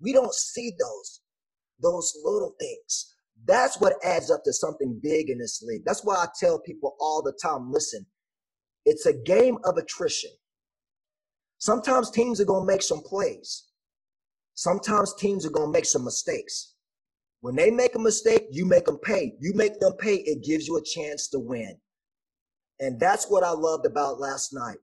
We 0.00 0.12
don't 0.12 0.32
see 0.32 0.72
those 0.78 1.20
those 1.82 2.16
little 2.24 2.54
things. 2.60 3.15
That's 3.46 3.80
what 3.80 3.94
adds 4.04 4.30
up 4.30 4.42
to 4.44 4.52
something 4.52 4.98
big 5.02 5.30
in 5.30 5.38
this 5.38 5.62
league. 5.62 5.82
That's 5.84 6.04
why 6.04 6.16
I 6.16 6.26
tell 6.38 6.58
people 6.60 6.96
all 7.00 7.22
the 7.22 7.36
time. 7.40 7.72
Listen, 7.72 8.04
it's 8.84 9.06
a 9.06 9.12
game 9.12 9.58
of 9.64 9.76
attrition. 9.76 10.30
Sometimes 11.58 12.10
teams 12.10 12.40
are 12.40 12.44
going 12.44 12.66
to 12.66 12.72
make 12.72 12.82
some 12.82 13.00
plays. 13.02 13.64
Sometimes 14.54 15.14
teams 15.14 15.46
are 15.46 15.50
going 15.50 15.68
to 15.68 15.72
make 15.72 15.84
some 15.84 16.04
mistakes. 16.04 16.74
When 17.40 17.54
they 17.54 17.70
make 17.70 17.94
a 17.94 18.00
mistake, 18.00 18.46
you 18.50 18.66
make 18.66 18.86
them 18.86 18.98
pay. 18.98 19.34
You 19.40 19.52
make 19.54 19.78
them 19.78 19.92
pay, 19.98 20.16
it 20.16 20.44
gives 20.44 20.66
you 20.66 20.76
a 20.76 20.82
chance 20.82 21.28
to 21.28 21.38
win. 21.38 21.76
And 22.80 22.98
that's 22.98 23.26
what 23.26 23.44
I 23.44 23.50
loved 23.50 23.86
about 23.86 24.18
last 24.18 24.52
night. 24.52 24.78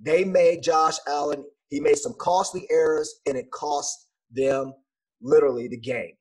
They 0.00 0.24
made 0.24 0.62
Josh 0.62 0.96
Allen, 1.08 1.44
he 1.70 1.80
made 1.80 1.98
some 1.98 2.14
costly 2.18 2.66
errors, 2.70 3.20
and 3.26 3.36
it 3.36 3.50
cost 3.50 4.08
them 4.30 4.74
literally 5.22 5.68
the 5.68 5.78
game. 5.78 6.12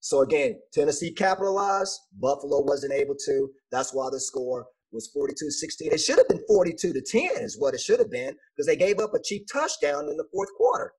So 0.00 0.22
again, 0.22 0.60
Tennessee 0.72 1.12
capitalized, 1.12 1.98
Buffalo 2.20 2.62
wasn't 2.62 2.92
able 2.92 3.16
to. 3.26 3.50
That's 3.70 3.92
why 3.92 4.08
the 4.10 4.20
score 4.20 4.66
was 4.92 5.10
42 5.12 5.50
16. 5.50 5.92
It 5.92 5.98
should 5.98 6.18
have 6.18 6.28
been 6.28 6.42
42 6.46 6.92
to 6.92 7.02
10, 7.02 7.30
is 7.42 7.58
what 7.58 7.74
it 7.74 7.80
should 7.80 7.98
have 7.98 8.10
been, 8.10 8.34
because 8.56 8.66
they 8.66 8.76
gave 8.76 9.00
up 9.00 9.14
a 9.14 9.22
cheap 9.22 9.46
touchdown 9.52 10.08
in 10.08 10.16
the 10.16 10.26
fourth 10.32 10.50
quarter. 10.56 10.92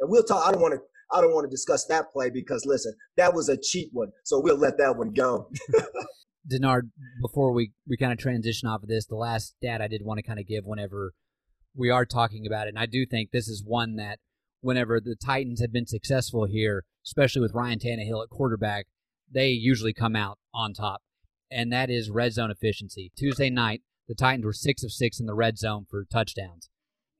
And 0.00 0.10
we'll 0.10 0.22
talk, 0.22 0.46
I 0.46 0.52
don't 0.52 0.60
want 0.60 0.74
to. 0.74 0.80
I 1.14 1.20
don't 1.20 1.34
want 1.34 1.44
to 1.44 1.50
discuss 1.50 1.84
that 1.86 2.10
play 2.10 2.30
because 2.30 2.64
listen, 2.64 2.94
that 3.18 3.34
was 3.34 3.50
a 3.50 3.58
cheap 3.58 3.90
one. 3.92 4.08
So 4.24 4.40
we'll 4.40 4.56
let 4.56 4.78
that 4.78 4.96
one 4.96 5.12
go. 5.12 5.50
Denard, 6.50 6.90
before 7.20 7.52
we, 7.52 7.72
we 7.86 7.98
kind 7.98 8.12
of 8.12 8.18
transition 8.18 8.66
off 8.66 8.82
of 8.82 8.88
this, 8.88 9.04
the 9.04 9.14
last 9.14 9.56
stat 9.58 9.82
I 9.82 9.88
did 9.88 10.00
want 10.02 10.18
to 10.18 10.22
kind 10.22 10.40
of 10.40 10.46
give 10.46 10.64
whenever 10.64 11.12
we 11.76 11.90
are 11.90 12.06
talking 12.06 12.46
about 12.46 12.66
it, 12.66 12.70
and 12.70 12.78
I 12.78 12.86
do 12.86 13.04
think 13.04 13.30
this 13.30 13.46
is 13.46 13.62
one 13.64 13.96
that 13.96 14.20
whenever 14.60 15.00
the 15.00 15.16
Titans 15.22 15.60
have 15.60 15.72
been 15.72 15.86
successful 15.86 16.46
here, 16.46 16.84
especially 17.06 17.42
with 17.42 17.54
Ryan 17.54 17.78
Tannehill 17.78 18.22
at 18.22 18.30
quarterback, 18.30 18.86
they 19.30 19.48
usually 19.48 19.92
come 19.92 20.16
out 20.16 20.38
on 20.54 20.72
top 20.74 21.02
and 21.52 21.70
that 21.70 21.90
is 21.90 22.10
red 22.10 22.32
zone 22.32 22.50
efficiency. 22.50 23.12
Tuesday 23.16 23.50
night, 23.50 23.82
the 24.08 24.14
Titans 24.14 24.44
were 24.44 24.52
six 24.52 24.82
of 24.82 24.90
six 24.90 25.20
in 25.20 25.26
the 25.26 25.34
red 25.34 25.58
zone 25.58 25.86
for 25.88 26.04
touchdowns. 26.04 26.70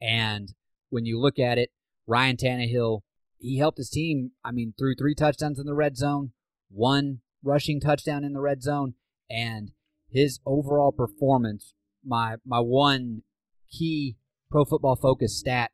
And 0.00 0.54
when 0.88 1.04
you 1.04 1.20
look 1.20 1.38
at 1.38 1.58
it, 1.58 1.70
Ryan 2.06 2.36
Tannehill, 2.36 3.02
he 3.38 3.58
helped 3.58 3.78
his 3.78 3.90
team, 3.90 4.32
I 4.44 4.50
mean, 4.50 4.72
threw 4.76 4.94
three 4.94 5.14
touchdowns 5.14 5.58
in 5.58 5.66
the 5.66 5.74
red 5.74 5.96
zone, 5.96 6.32
one 6.70 7.20
rushing 7.42 7.78
touchdown 7.78 8.24
in 8.24 8.32
the 8.32 8.40
red 8.40 8.62
zone, 8.62 8.94
and 9.30 9.72
his 10.08 10.40
overall 10.46 10.92
performance, 10.92 11.74
my 12.04 12.36
my 12.44 12.60
one 12.60 13.22
key 13.70 14.16
pro 14.50 14.64
football 14.64 14.96
focus 14.96 15.38
stat 15.38 15.70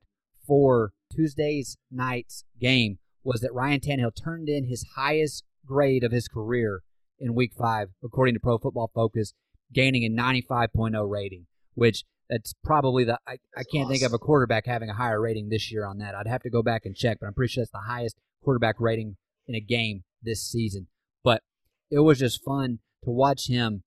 for 0.46 0.92
Tuesday's 1.12 1.76
night's 1.90 2.44
game 2.60 2.98
was 3.28 3.42
that 3.42 3.52
Ryan 3.52 3.80
Tannehill 3.80 4.16
turned 4.16 4.48
in 4.48 4.64
his 4.64 4.86
highest 4.96 5.44
grade 5.66 6.02
of 6.02 6.12
his 6.12 6.28
career 6.28 6.80
in 7.18 7.34
week 7.34 7.52
five, 7.52 7.90
according 8.02 8.34
to 8.34 8.40
Pro 8.40 8.56
Football 8.56 8.90
Focus, 8.94 9.34
gaining 9.70 10.02
a 10.02 10.08
95.0 10.08 11.10
rating, 11.10 11.44
which 11.74 12.04
that's 12.30 12.54
probably 12.64 13.04
the 13.04 13.18
I, 13.28 13.32
I 13.54 13.64
can't 13.70 13.84
awesome. 13.84 13.90
think 13.90 14.02
of 14.02 14.14
a 14.14 14.18
quarterback 14.18 14.64
having 14.64 14.88
a 14.88 14.94
higher 14.94 15.20
rating 15.20 15.50
this 15.50 15.70
year 15.70 15.84
on 15.84 15.98
that. 15.98 16.14
I'd 16.14 16.26
have 16.26 16.40
to 16.44 16.48
go 16.48 16.62
back 16.62 16.86
and 16.86 16.96
check, 16.96 17.18
but 17.20 17.26
I'm 17.26 17.34
pretty 17.34 17.52
sure 17.52 17.60
that's 17.60 17.70
the 17.70 17.92
highest 17.92 18.16
quarterback 18.42 18.76
rating 18.78 19.18
in 19.46 19.54
a 19.54 19.60
game 19.60 20.04
this 20.22 20.42
season. 20.42 20.86
But 21.22 21.42
it 21.90 21.98
was 21.98 22.20
just 22.20 22.42
fun 22.42 22.78
to 23.04 23.10
watch 23.10 23.46
him 23.46 23.82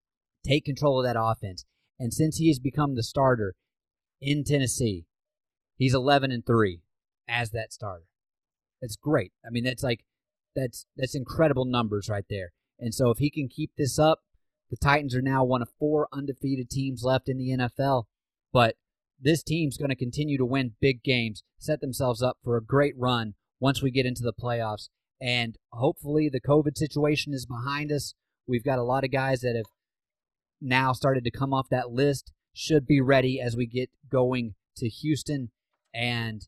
take 0.45 0.65
control 0.65 0.99
of 0.99 1.06
that 1.06 1.19
offense. 1.19 1.65
And 1.99 2.13
since 2.13 2.38
he 2.38 2.49
has 2.49 2.60
become 2.60 2.93
the 2.93 3.01
starter 3.01 3.56
in 4.21 4.43
Tennessee, 4.43 5.06
he's 5.77 5.95
11 5.95 6.30
and 6.32 6.45
3 6.45 6.82
as 7.27 7.49
that 7.49 7.73
starter. 7.73 8.06
That's 8.81 8.95
great. 8.95 9.31
I 9.45 9.49
mean, 9.49 9.63
that's 9.63 9.83
like 9.83 10.03
that's 10.55 10.85
that's 10.97 11.15
incredible 11.15 11.65
numbers 11.65 12.09
right 12.09 12.25
there. 12.29 12.51
And 12.79 12.93
so 12.93 13.11
if 13.11 13.19
he 13.19 13.29
can 13.29 13.47
keep 13.47 13.71
this 13.77 13.99
up, 13.99 14.21
the 14.69 14.77
Titans 14.77 15.15
are 15.15 15.21
now 15.21 15.43
one 15.43 15.61
of 15.61 15.69
four 15.77 16.07
undefeated 16.11 16.69
teams 16.69 17.03
left 17.03 17.29
in 17.29 17.37
the 17.37 17.49
NFL. 17.49 18.05
But 18.51 18.75
this 19.19 19.43
team's 19.43 19.77
going 19.77 19.89
to 19.89 19.95
continue 19.95 20.37
to 20.37 20.45
win 20.45 20.73
big 20.81 21.03
games, 21.03 21.43
set 21.59 21.79
themselves 21.79 22.23
up 22.23 22.37
for 22.43 22.57
a 22.57 22.63
great 22.63 22.95
run 22.97 23.35
once 23.59 23.81
we 23.81 23.91
get 23.91 24.05
into 24.05 24.23
the 24.23 24.33
playoffs. 24.33 24.89
And 25.21 25.57
hopefully 25.71 26.29
the 26.29 26.41
COVID 26.41 26.75
situation 26.75 27.33
is 27.33 27.45
behind 27.45 27.91
us. 27.91 28.15
We've 28.47 28.63
got 28.63 28.79
a 28.79 28.83
lot 28.83 29.03
of 29.03 29.11
guys 29.11 29.41
that 29.41 29.55
have 29.55 29.67
now 30.59 30.93
started 30.93 31.23
to 31.25 31.31
come 31.31 31.53
off 31.53 31.69
that 31.69 31.91
list, 31.91 32.31
should 32.53 32.85
be 32.85 32.99
ready 32.99 33.39
as 33.39 33.55
we 33.55 33.67
get 33.67 33.89
going 34.09 34.55
to 34.77 34.89
Houston. 34.89 35.51
And 35.93 36.47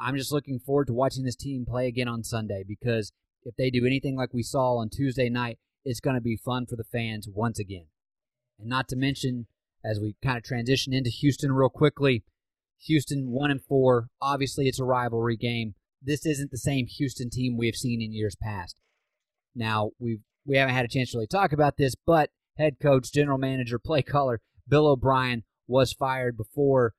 I'm 0.00 0.16
just 0.16 0.32
looking 0.32 0.58
forward 0.58 0.86
to 0.86 0.92
watching 0.92 1.24
this 1.24 1.36
team 1.36 1.66
play 1.68 1.86
again 1.86 2.08
on 2.08 2.24
Sunday 2.24 2.64
because 2.66 3.12
if 3.44 3.54
they 3.56 3.70
do 3.70 3.86
anything 3.86 4.16
like 4.16 4.32
we 4.32 4.42
saw 4.42 4.76
on 4.76 4.88
Tuesday 4.88 5.28
night, 5.28 5.58
it's 5.84 6.00
going 6.00 6.16
to 6.16 6.20
be 6.20 6.36
fun 6.36 6.66
for 6.66 6.76
the 6.76 6.84
fans 6.84 7.28
once 7.30 7.58
again. 7.58 7.86
And 8.58 8.68
not 8.68 8.88
to 8.88 8.96
mention, 8.96 9.46
as 9.84 9.98
we 10.00 10.16
kind 10.22 10.36
of 10.36 10.44
transition 10.44 10.92
into 10.92 11.10
Houston 11.10 11.52
real 11.52 11.70
quickly, 11.70 12.24
Houston 12.86 13.30
one 13.30 13.50
and 13.50 13.62
four. 13.62 14.08
Obviously, 14.20 14.66
it's 14.66 14.80
a 14.80 14.84
rivalry 14.84 15.36
game. 15.36 15.74
This 16.02 16.24
isn't 16.24 16.50
the 16.50 16.58
same 16.58 16.86
Houston 16.86 17.28
team 17.30 17.56
we 17.56 17.66
have 17.66 17.76
seen 17.76 18.00
in 18.00 18.12
years 18.12 18.36
past. 18.36 18.80
Now 19.54 19.90
we've 19.98 20.22
we 20.46 20.56
haven't 20.56 20.74
had 20.74 20.86
a 20.86 20.88
chance 20.88 21.12
to 21.12 21.18
really 21.18 21.26
talk 21.26 21.52
about 21.52 21.76
this, 21.76 21.94
but 21.94 22.30
head 22.56 22.76
coach, 22.80 23.12
general 23.12 23.38
manager, 23.38 23.78
play 23.78 24.02
caller 24.02 24.40
Bill 24.66 24.86
O'Brien 24.86 25.44
was 25.66 25.92
fired 25.92 26.36
before 26.36 26.94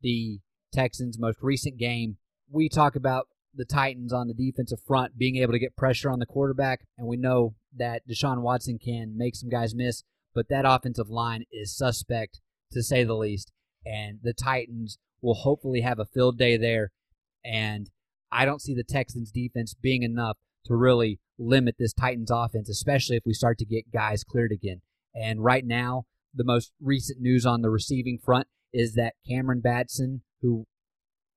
the 0.00 0.38
Texans' 0.72 1.18
most 1.18 1.38
recent 1.42 1.76
game. 1.76 2.16
We 2.50 2.68
talk 2.68 2.96
about 2.96 3.28
the 3.54 3.64
Titans 3.64 4.12
on 4.12 4.28
the 4.28 4.34
defensive 4.34 4.80
front 4.86 5.18
being 5.18 5.36
able 5.36 5.52
to 5.52 5.58
get 5.58 5.76
pressure 5.76 6.10
on 6.10 6.18
the 6.18 6.26
quarterback, 6.26 6.86
and 6.98 7.06
we 7.06 7.16
know 7.16 7.54
that 7.76 8.02
Deshaun 8.08 8.42
Watson 8.42 8.78
can 8.78 9.16
make 9.16 9.34
some 9.34 9.48
guys 9.48 9.74
miss, 9.74 10.04
but 10.34 10.48
that 10.48 10.64
offensive 10.66 11.08
line 11.08 11.44
is 11.50 11.76
suspect 11.76 12.40
to 12.72 12.82
say 12.82 13.04
the 13.04 13.14
least. 13.14 13.52
And 13.84 14.18
the 14.22 14.32
Titans 14.32 14.98
will 15.22 15.34
hopefully 15.34 15.80
have 15.80 15.98
a 15.98 16.04
field 16.04 16.38
day 16.38 16.56
there. 16.56 16.90
And 17.44 17.90
I 18.30 18.44
don't 18.44 18.60
see 18.60 18.74
the 18.74 18.84
Texans 18.84 19.30
defense 19.30 19.74
being 19.74 20.02
enough 20.02 20.36
to 20.66 20.74
really 20.74 21.20
limit 21.38 21.76
this 21.78 21.92
Titans 21.92 22.30
offense, 22.30 22.68
especially 22.68 23.16
if 23.16 23.22
we 23.24 23.32
start 23.32 23.58
to 23.58 23.64
get 23.64 23.92
guys 23.92 24.24
cleared 24.24 24.52
again. 24.52 24.80
And 25.14 25.42
right 25.42 25.64
now, 25.64 26.04
the 26.34 26.44
most 26.44 26.72
recent 26.82 27.20
news 27.20 27.46
on 27.46 27.62
the 27.62 27.70
receiving 27.70 28.18
front 28.22 28.48
is 28.72 28.94
that 28.94 29.14
Cameron 29.26 29.60
Batson, 29.60 30.22
who 30.42 30.66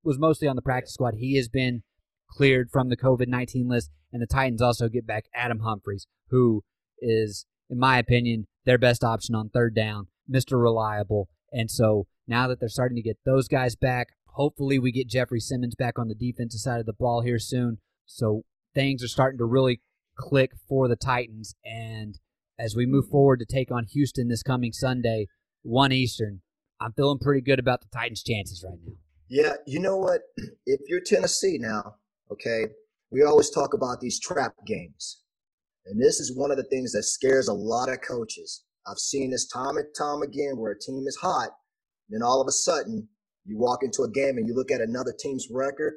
was 0.04 0.20
mostly 0.20 0.48
on 0.48 0.56
the 0.56 0.62
practice 0.62 0.94
squad, 0.94 1.16
he 1.16 1.36
has 1.38 1.50
been 1.50 1.84
cleared 2.30 2.70
from 2.72 2.90
the 2.90 2.98
COVID 2.98 3.28
19 3.28 3.68
list. 3.68 3.92
And 4.12 4.22
the 4.22 4.28
Titans 4.28 4.62
also 4.62 4.90
get 4.90 5.06
back 5.06 5.26
Adam 5.36 5.60
Humphries, 5.60 6.08
who 6.30 6.64
is, 7.00 7.46
in 7.70 7.78
my 7.78 8.00
opinion, 8.00 8.48
their 8.66 8.78
best 8.78 9.04
option 9.04 9.36
on 9.36 9.50
third 9.50 9.76
down, 9.76 10.08
Mr. 10.32 10.62
Reliable. 10.62 11.30
And 11.52 11.70
so 11.70 12.08
now 12.28 12.48
that 12.48 12.60
they're 12.60 12.70
starting 12.70 12.96
to 12.96 13.04
get 13.04 13.20
those 13.26 13.48
guys 13.48 13.76
back, 13.76 14.08
hopefully 14.26 14.80
we 14.80 14.92
get 14.92 15.08
Jeffrey 15.08 15.40
Simmons 15.40 15.76
back 15.76 16.00
on 16.00 16.08
the 16.08 16.16
defensive 16.16 16.60
side 16.60 16.80
of 16.80 16.86
the 16.86 16.94
ball 16.94 17.22
here 17.22 17.40
soon. 17.40 17.80
So 18.06 18.44
things 18.74 19.04
are 19.04 19.08
starting 19.08 19.38
to 19.40 19.46
really 19.46 19.82
click 20.18 20.52
for 20.68 20.88
the 20.88 20.96
Titans. 20.96 21.56
And 21.64 22.20
as 22.58 22.76
we 22.76 22.86
move 22.86 23.08
forward 23.10 23.40
to 23.40 23.46
take 23.46 23.72
on 23.72 23.86
Houston 23.86 24.28
this 24.28 24.44
coming 24.44 24.74
Sunday, 24.74 25.28
1 25.64 25.92
Eastern, 25.92 26.42
I'm 26.82 26.94
feeling 26.94 27.20
pretty 27.20 27.42
good 27.42 27.60
about 27.60 27.82
the 27.82 27.88
Titans' 27.94 28.24
chances 28.24 28.64
right 28.68 28.80
now. 28.86 28.94
Yeah, 29.30 29.54
you 29.68 29.80
know 29.80 29.98
what? 29.98 30.22
If 30.66 30.82
you're 30.88 31.02
Tennessee 31.02 31.58
now, 31.60 31.96
okay, 32.32 32.66
we 33.12 33.24
always 33.24 33.50
talk 33.50 33.74
about 33.74 34.00
these 34.02 34.20
trap 34.20 34.54
games. 34.68 35.24
And 35.86 36.00
this 36.00 36.20
is 36.20 36.38
one 36.38 36.52
of 36.52 36.58
the 36.58 36.64
things 36.64 36.92
that 36.92 37.04
scares 37.04 37.48
a 37.48 37.54
lot 37.54 37.90
of 37.90 38.02
coaches. 38.02 38.66
I've 38.86 39.00
seen 39.00 39.32
this 39.32 39.48
time 39.48 39.78
and 39.78 39.88
time 39.98 40.22
again 40.22 40.58
where 40.58 40.74
a 40.74 40.80
team 40.80 41.06
is 41.08 41.18
hot, 41.20 41.50
then 42.10 42.22
all 42.22 42.40
of 42.40 42.48
a 42.48 42.52
sudden 42.52 43.08
you 43.46 43.58
walk 43.58 43.82
into 43.82 44.04
a 44.04 44.12
game 44.12 44.38
and 44.38 44.48
you 44.48 44.54
look 44.54 44.70
at 44.70 44.82
another 44.82 45.14
team's 45.20 45.48
record. 45.50 45.94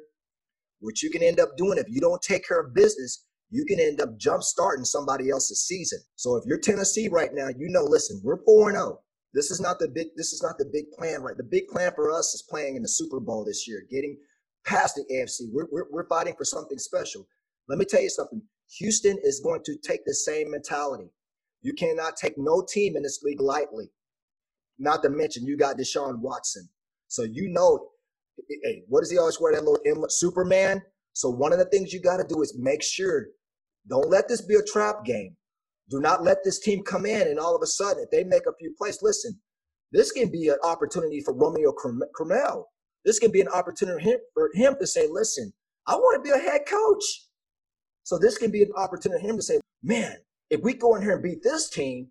What 0.79 1.03
you 1.03 1.11
can 1.11 1.21
end 1.21 1.39
up 1.39 1.55
doing 1.55 1.77
if 1.77 1.87
you 1.87 2.01
don't 2.01 2.21
take 2.21 2.47
care 2.47 2.61
of 2.61 2.73
business, 2.73 3.25
you 3.51 3.63
can 3.65 3.79
end 3.79 4.01
up 4.01 4.17
jump 4.17 4.41
starting 4.41 4.85
somebody 4.85 5.29
else's 5.29 5.67
season. 5.67 5.99
So 6.15 6.35
if 6.35 6.45
you're 6.47 6.59
Tennessee 6.59 7.09
right 7.09 7.29
now, 7.31 7.49
you 7.49 7.69
know, 7.69 7.83
listen, 7.83 8.19
we're 8.23 8.43
4 8.43 8.71
0. 8.71 8.99
This 9.33 9.49
is 9.49 9.59
not 9.59 9.79
the 9.79 9.87
big 9.87 10.07
this 10.15 10.31
is 10.31 10.43
not 10.43 10.57
the 10.57 10.69
big 10.71 10.91
plan, 10.91 11.21
right? 11.21 11.35
The 11.35 11.43
big 11.43 11.67
plan 11.67 11.91
for 11.95 12.11
us 12.11 12.33
is 12.33 12.45
playing 12.47 12.75
in 12.75 12.83
the 12.83 12.87
Super 12.87 13.19
Bowl 13.19 13.43
this 13.43 13.67
year, 13.67 13.83
getting 13.89 14.17
past 14.65 14.95
the 14.95 15.03
AFC. 15.13 15.51
We're, 15.51 15.67
we're, 15.71 15.85
we're 15.91 16.07
fighting 16.07 16.35
for 16.37 16.45
something 16.45 16.77
special. 16.77 17.27
Let 17.67 17.79
me 17.79 17.85
tell 17.85 18.01
you 18.01 18.09
something. 18.09 18.41
Houston 18.77 19.17
is 19.23 19.41
going 19.43 19.61
to 19.65 19.75
take 19.77 20.05
the 20.05 20.13
same 20.13 20.51
mentality. 20.51 21.09
You 21.61 21.73
cannot 21.73 22.17
take 22.17 22.33
no 22.37 22.65
team 22.67 22.95
in 22.95 23.03
this 23.03 23.21
league 23.23 23.41
lightly. 23.41 23.91
Not 24.79 25.01
to 25.03 25.09
mention 25.09 25.45
you 25.45 25.57
got 25.57 25.77
Deshaun 25.77 26.19
Watson. 26.19 26.67
So 27.07 27.23
you 27.23 27.49
know, 27.49 27.89
hey, 28.63 28.83
what 28.87 29.01
does 29.01 29.11
he 29.11 29.17
always 29.17 29.39
wear 29.39 29.53
that 29.53 29.63
little 29.63 30.09
Superman? 30.09 30.81
So 31.13 31.29
one 31.29 31.53
of 31.53 31.59
the 31.59 31.65
things 31.65 31.93
you 31.93 32.01
got 32.01 32.17
to 32.17 32.25
do 32.27 32.41
is 32.41 32.57
make 32.57 32.83
sure 32.83 33.27
don't 33.87 34.09
let 34.09 34.27
this 34.27 34.41
be 34.41 34.55
a 34.55 34.63
trap 34.63 35.05
game. 35.05 35.35
Do 35.89 35.99
not 35.99 36.23
let 36.23 36.43
this 36.43 36.59
team 36.59 36.83
come 36.83 37.05
in 37.05 37.27
and 37.27 37.39
all 37.39 37.55
of 37.55 37.61
a 37.61 37.67
sudden, 37.67 38.03
if 38.03 38.11
they 38.11 38.23
make 38.23 38.45
a 38.47 38.55
few 38.57 38.73
plays, 38.77 38.99
listen, 39.01 39.39
this 39.91 40.11
can 40.11 40.31
be 40.31 40.47
an 40.47 40.57
opportunity 40.63 41.21
for 41.21 41.33
Romeo 41.33 41.71
Crennel. 41.73 42.63
This 43.05 43.19
can 43.19 43.31
be 43.31 43.41
an 43.41 43.49
opportunity 43.49 44.15
for 44.33 44.49
him 44.53 44.75
to 44.79 44.87
say, 44.87 45.07
listen, 45.09 45.53
I 45.85 45.95
want 45.95 46.23
to 46.23 46.31
be 46.31 46.35
a 46.35 46.41
head 46.41 46.61
coach. 46.67 47.03
So 48.03 48.17
this 48.17 48.37
can 48.37 48.49
be 48.49 48.63
an 48.63 48.71
opportunity 48.77 49.21
for 49.21 49.29
him 49.29 49.37
to 49.37 49.43
say, 49.43 49.59
man, 49.83 50.17
if 50.49 50.61
we 50.61 50.73
go 50.73 50.95
in 50.95 51.01
here 51.01 51.13
and 51.13 51.23
beat 51.23 51.43
this 51.43 51.69
team, 51.69 52.07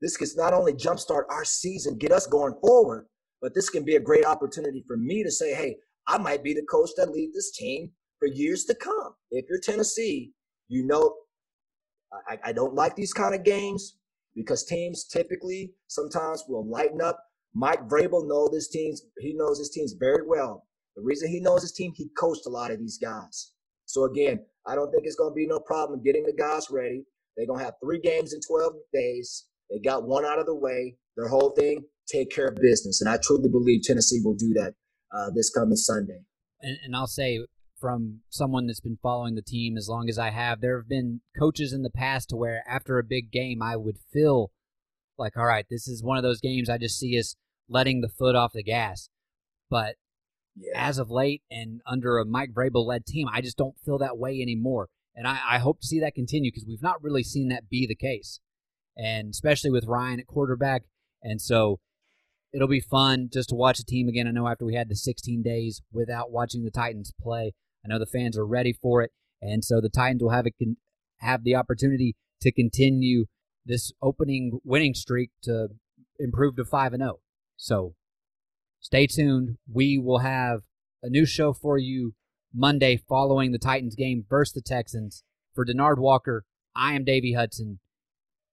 this 0.00 0.16
can 0.16 0.28
not 0.36 0.52
only 0.52 0.72
jumpstart 0.72 1.24
our 1.30 1.44
season, 1.44 1.98
get 1.98 2.12
us 2.12 2.26
going 2.26 2.54
forward, 2.60 3.06
but 3.42 3.54
this 3.54 3.70
can 3.70 3.84
be 3.84 3.96
a 3.96 4.00
great 4.00 4.24
opportunity 4.24 4.84
for 4.86 4.96
me 4.96 5.22
to 5.22 5.30
say, 5.30 5.54
hey, 5.54 5.76
I 6.06 6.18
might 6.18 6.44
be 6.44 6.54
the 6.54 6.66
coach 6.70 6.90
that 6.96 7.10
lead 7.10 7.32
this 7.34 7.50
team 7.50 7.90
for 8.18 8.28
years 8.28 8.64
to 8.66 8.74
come. 8.74 9.14
If 9.30 9.46
you're 9.48 9.60
Tennessee, 9.60 10.32
you 10.68 10.86
know, 10.86 11.14
I, 12.28 12.38
I 12.46 12.52
don't 12.52 12.74
like 12.74 12.96
these 12.96 13.12
kind 13.12 13.34
of 13.34 13.44
games 13.44 13.96
because 14.34 14.64
teams 14.64 15.04
typically 15.04 15.72
sometimes 15.88 16.44
will 16.48 16.68
lighten 16.68 17.00
up. 17.00 17.18
Mike 17.54 17.88
Vrabel 17.88 18.28
knows 18.28 18.50
this 18.52 18.68
teams. 18.68 19.02
He 19.18 19.32
knows 19.34 19.58
his 19.58 19.70
teams 19.70 19.94
very 19.98 20.26
well. 20.26 20.66
The 20.94 21.02
reason 21.02 21.30
he 21.30 21.40
knows 21.40 21.62
his 21.62 21.72
team, 21.72 21.92
he 21.94 22.08
coached 22.18 22.46
a 22.46 22.50
lot 22.50 22.70
of 22.70 22.78
these 22.78 22.98
guys. 22.98 23.52
So 23.86 24.04
again, 24.04 24.40
I 24.66 24.74
don't 24.74 24.90
think 24.90 25.04
it's 25.06 25.16
going 25.16 25.30
to 25.30 25.34
be 25.34 25.46
no 25.46 25.60
problem 25.60 26.02
getting 26.02 26.24
the 26.24 26.32
guys 26.32 26.68
ready. 26.70 27.04
They're 27.36 27.46
going 27.46 27.60
to 27.60 27.64
have 27.64 27.74
three 27.82 28.00
games 28.00 28.32
in 28.32 28.40
12 28.46 28.72
days. 28.92 29.46
They 29.70 29.78
got 29.78 30.06
one 30.06 30.24
out 30.24 30.38
of 30.38 30.46
the 30.46 30.54
way. 30.54 30.96
Their 31.16 31.28
whole 31.28 31.50
thing, 31.50 31.84
take 32.06 32.30
care 32.30 32.48
of 32.48 32.56
business. 32.56 33.00
And 33.00 33.10
I 33.10 33.18
truly 33.22 33.48
believe 33.48 33.82
Tennessee 33.82 34.20
will 34.24 34.34
do 34.34 34.52
that 34.54 34.74
uh, 35.14 35.30
this 35.34 35.50
coming 35.50 35.76
Sunday. 35.76 36.20
And, 36.60 36.78
and 36.84 36.96
I'll 36.96 37.06
say, 37.06 37.40
from 37.78 38.20
someone 38.28 38.66
that's 38.66 38.80
been 38.80 38.98
following 39.02 39.34
the 39.34 39.42
team 39.42 39.76
as 39.76 39.88
long 39.88 40.08
as 40.08 40.18
I 40.18 40.30
have. 40.30 40.60
There 40.60 40.78
have 40.78 40.88
been 40.88 41.20
coaches 41.38 41.72
in 41.72 41.82
the 41.82 41.90
past 41.90 42.30
to 42.30 42.36
where 42.36 42.62
after 42.68 42.98
a 42.98 43.04
big 43.04 43.30
game, 43.30 43.62
I 43.62 43.76
would 43.76 43.98
feel 44.12 44.50
like, 45.18 45.36
all 45.36 45.46
right, 45.46 45.66
this 45.70 45.88
is 45.88 46.02
one 46.02 46.16
of 46.16 46.22
those 46.22 46.40
games 46.40 46.68
I 46.68 46.78
just 46.78 46.98
see 46.98 47.18
us 47.18 47.36
letting 47.68 48.00
the 48.00 48.08
foot 48.08 48.34
off 48.34 48.52
the 48.52 48.62
gas. 48.62 49.08
But 49.70 49.96
yeah. 50.56 50.72
as 50.74 50.98
of 50.98 51.10
late 51.10 51.42
and 51.50 51.80
under 51.86 52.18
a 52.18 52.24
Mike 52.24 52.52
Vrabel 52.52 52.86
led 52.86 53.06
team, 53.06 53.28
I 53.32 53.40
just 53.40 53.56
don't 53.56 53.78
feel 53.84 53.98
that 53.98 54.18
way 54.18 54.40
anymore. 54.40 54.88
And 55.14 55.26
I, 55.26 55.38
I 55.52 55.58
hope 55.58 55.80
to 55.80 55.86
see 55.86 56.00
that 56.00 56.14
continue 56.14 56.50
because 56.50 56.66
we've 56.66 56.82
not 56.82 57.02
really 57.02 57.22
seen 57.22 57.48
that 57.48 57.68
be 57.68 57.86
the 57.86 57.94
case. 57.94 58.40
And 58.96 59.30
especially 59.30 59.70
with 59.70 59.86
Ryan 59.86 60.20
at 60.20 60.26
quarterback. 60.26 60.82
And 61.22 61.40
so 61.40 61.80
it'll 62.52 62.68
be 62.68 62.80
fun 62.80 63.28
just 63.32 63.50
to 63.50 63.54
watch 63.54 63.78
the 63.78 63.84
team 63.84 64.08
again. 64.08 64.26
I 64.26 64.30
know 64.30 64.48
after 64.48 64.64
we 64.64 64.74
had 64.74 64.88
the 64.88 64.96
16 64.96 65.42
days 65.42 65.82
without 65.92 66.30
watching 66.30 66.64
the 66.64 66.70
Titans 66.70 67.12
play, 67.20 67.52
I 67.86 67.92
know 67.92 67.98
the 67.98 68.06
fans 68.06 68.36
are 68.36 68.46
ready 68.46 68.72
for 68.72 69.02
it, 69.02 69.12
and 69.40 69.64
so 69.64 69.80
the 69.80 69.88
Titans 69.88 70.22
will 70.22 70.30
have 70.30 70.46
a 70.46 70.50
con- 70.50 70.76
have 71.18 71.44
the 71.44 71.54
opportunity 71.54 72.16
to 72.40 72.52
continue 72.52 73.26
this 73.64 73.92
opening 74.02 74.58
winning 74.64 74.94
streak 74.94 75.30
to 75.42 75.68
improve 76.18 76.56
to 76.56 76.64
five 76.64 76.92
and 76.92 77.00
zero. 77.00 77.12
Oh. 77.14 77.20
So 77.56 77.94
stay 78.80 79.06
tuned. 79.06 79.58
We 79.72 79.98
will 79.98 80.18
have 80.18 80.62
a 81.02 81.08
new 81.08 81.26
show 81.26 81.52
for 81.52 81.78
you 81.78 82.14
Monday 82.52 82.96
following 82.96 83.52
the 83.52 83.58
Titans 83.58 83.94
game 83.94 84.24
versus 84.28 84.54
the 84.54 84.62
Texans. 84.62 85.22
For 85.54 85.64
Denard 85.64 85.98
Walker, 85.98 86.44
I 86.74 86.94
am 86.94 87.04
Davey 87.04 87.32
Hudson. 87.32 87.78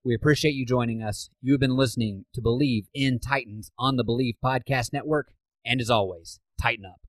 We 0.06 0.16
appreciate 0.16 0.54
you 0.54 0.66
joining 0.66 1.02
us. 1.02 1.30
You 1.42 1.54
have 1.54 1.60
been 1.60 1.76
listening 1.76 2.26
to 2.34 2.42
Bleav 2.42 2.84
in 2.94 3.20
Titans 3.20 3.72
on 3.78 3.98
the 3.98 4.06
Bleav 4.06 4.36
Podcast 4.44 4.94
Network. 4.94 5.34
And 5.66 5.82
as 5.82 5.90
always, 5.90 6.40
tighten 6.62 6.86
up. 6.86 7.03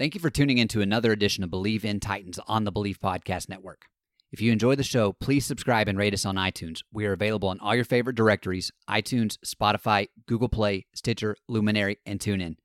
Thank 0.00 0.14
you 0.14 0.20
for 0.22 0.30
tuning 0.30 0.56
in 0.56 0.66
to 0.68 0.80
another 0.80 1.12
edition 1.12 1.44
of 1.44 1.50
Bleav 1.50 1.84
in 1.84 2.00
Titans 2.00 2.40
on 2.48 2.64
the 2.64 2.72
Bleav 2.72 2.96
Podcast 3.00 3.50
Network. 3.50 3.84
If 4.32 4.40
you 4.40 4.50
enjoy 4.50 4.74
the 4.74 4.82
show, 4.82 5.12
please 5.12 5.44
subscribe 5.44 5.88
and 5.88 5.98
rate 5.98 6.14
us 6.14 6.24
on 6.24 6.36
iTunes. 6.36 6.80
We 6.90 7.04
are 7.04 7.12
available 7.12 7.50
on 7.50 7.60
all 7.60 7.74
your 7.74 7.84
favorite 7.84 8.16
directories 8.16 8.72
iTunes, 8.88 9.36
Spotify, 9.44 10.08
Google 10.24 10.48
Play, 10.48 10.86
Stitcher, 10.94 11.36
Luminary, 11.48 11.98
and 12.06 12.18
TuneIn. 12.18 12.56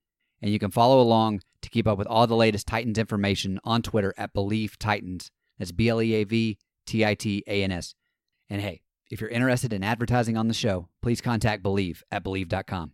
And 0.42 0.50
you 0.50 0.60
can 0.60 0.72
follow 0.72 1.02
along 1.02 1.42
to 1.62 1.70
keep 1.70 1.88
up 1.88 1.98
with 1.98 2.08
all 2.08 2.26
the 2.26 2.38
latest 2.38 2.68
Titans 2.68 2.98
information 2.98 3.60
on 3.66 3.82
Twitter 3.82 4.14
at 4.18 4.34
Bleav 4.34 4.78
Titans. 4.78 5.30
That's 5.60 5.74
B 5.74 5.90
L 5.90 6.02
E 6.02 6.14
A 6.14 6.24
V 6.24 6.58
T 6.86 7.06
I 7.06 7.16
T 7.16 7.44
A 7.48 7.64
N 7.66 7.72
S. 7.74 7.96
And 8.50 8.62
hey, 8.62 8.82
if 9.12 9.20
you're 9.20 9.30
interested 9.30 9.74
in 9.74 9.84
advertising 9.84 10.38
on 10.38 10.48
the 10.48 10.54
show, 10.54 10.88
please 11.02 11.20
contact 11.20 11.64
Bleav 11.64 12.02
at 12.10 12.24
Bleav.com. 12.24 12.94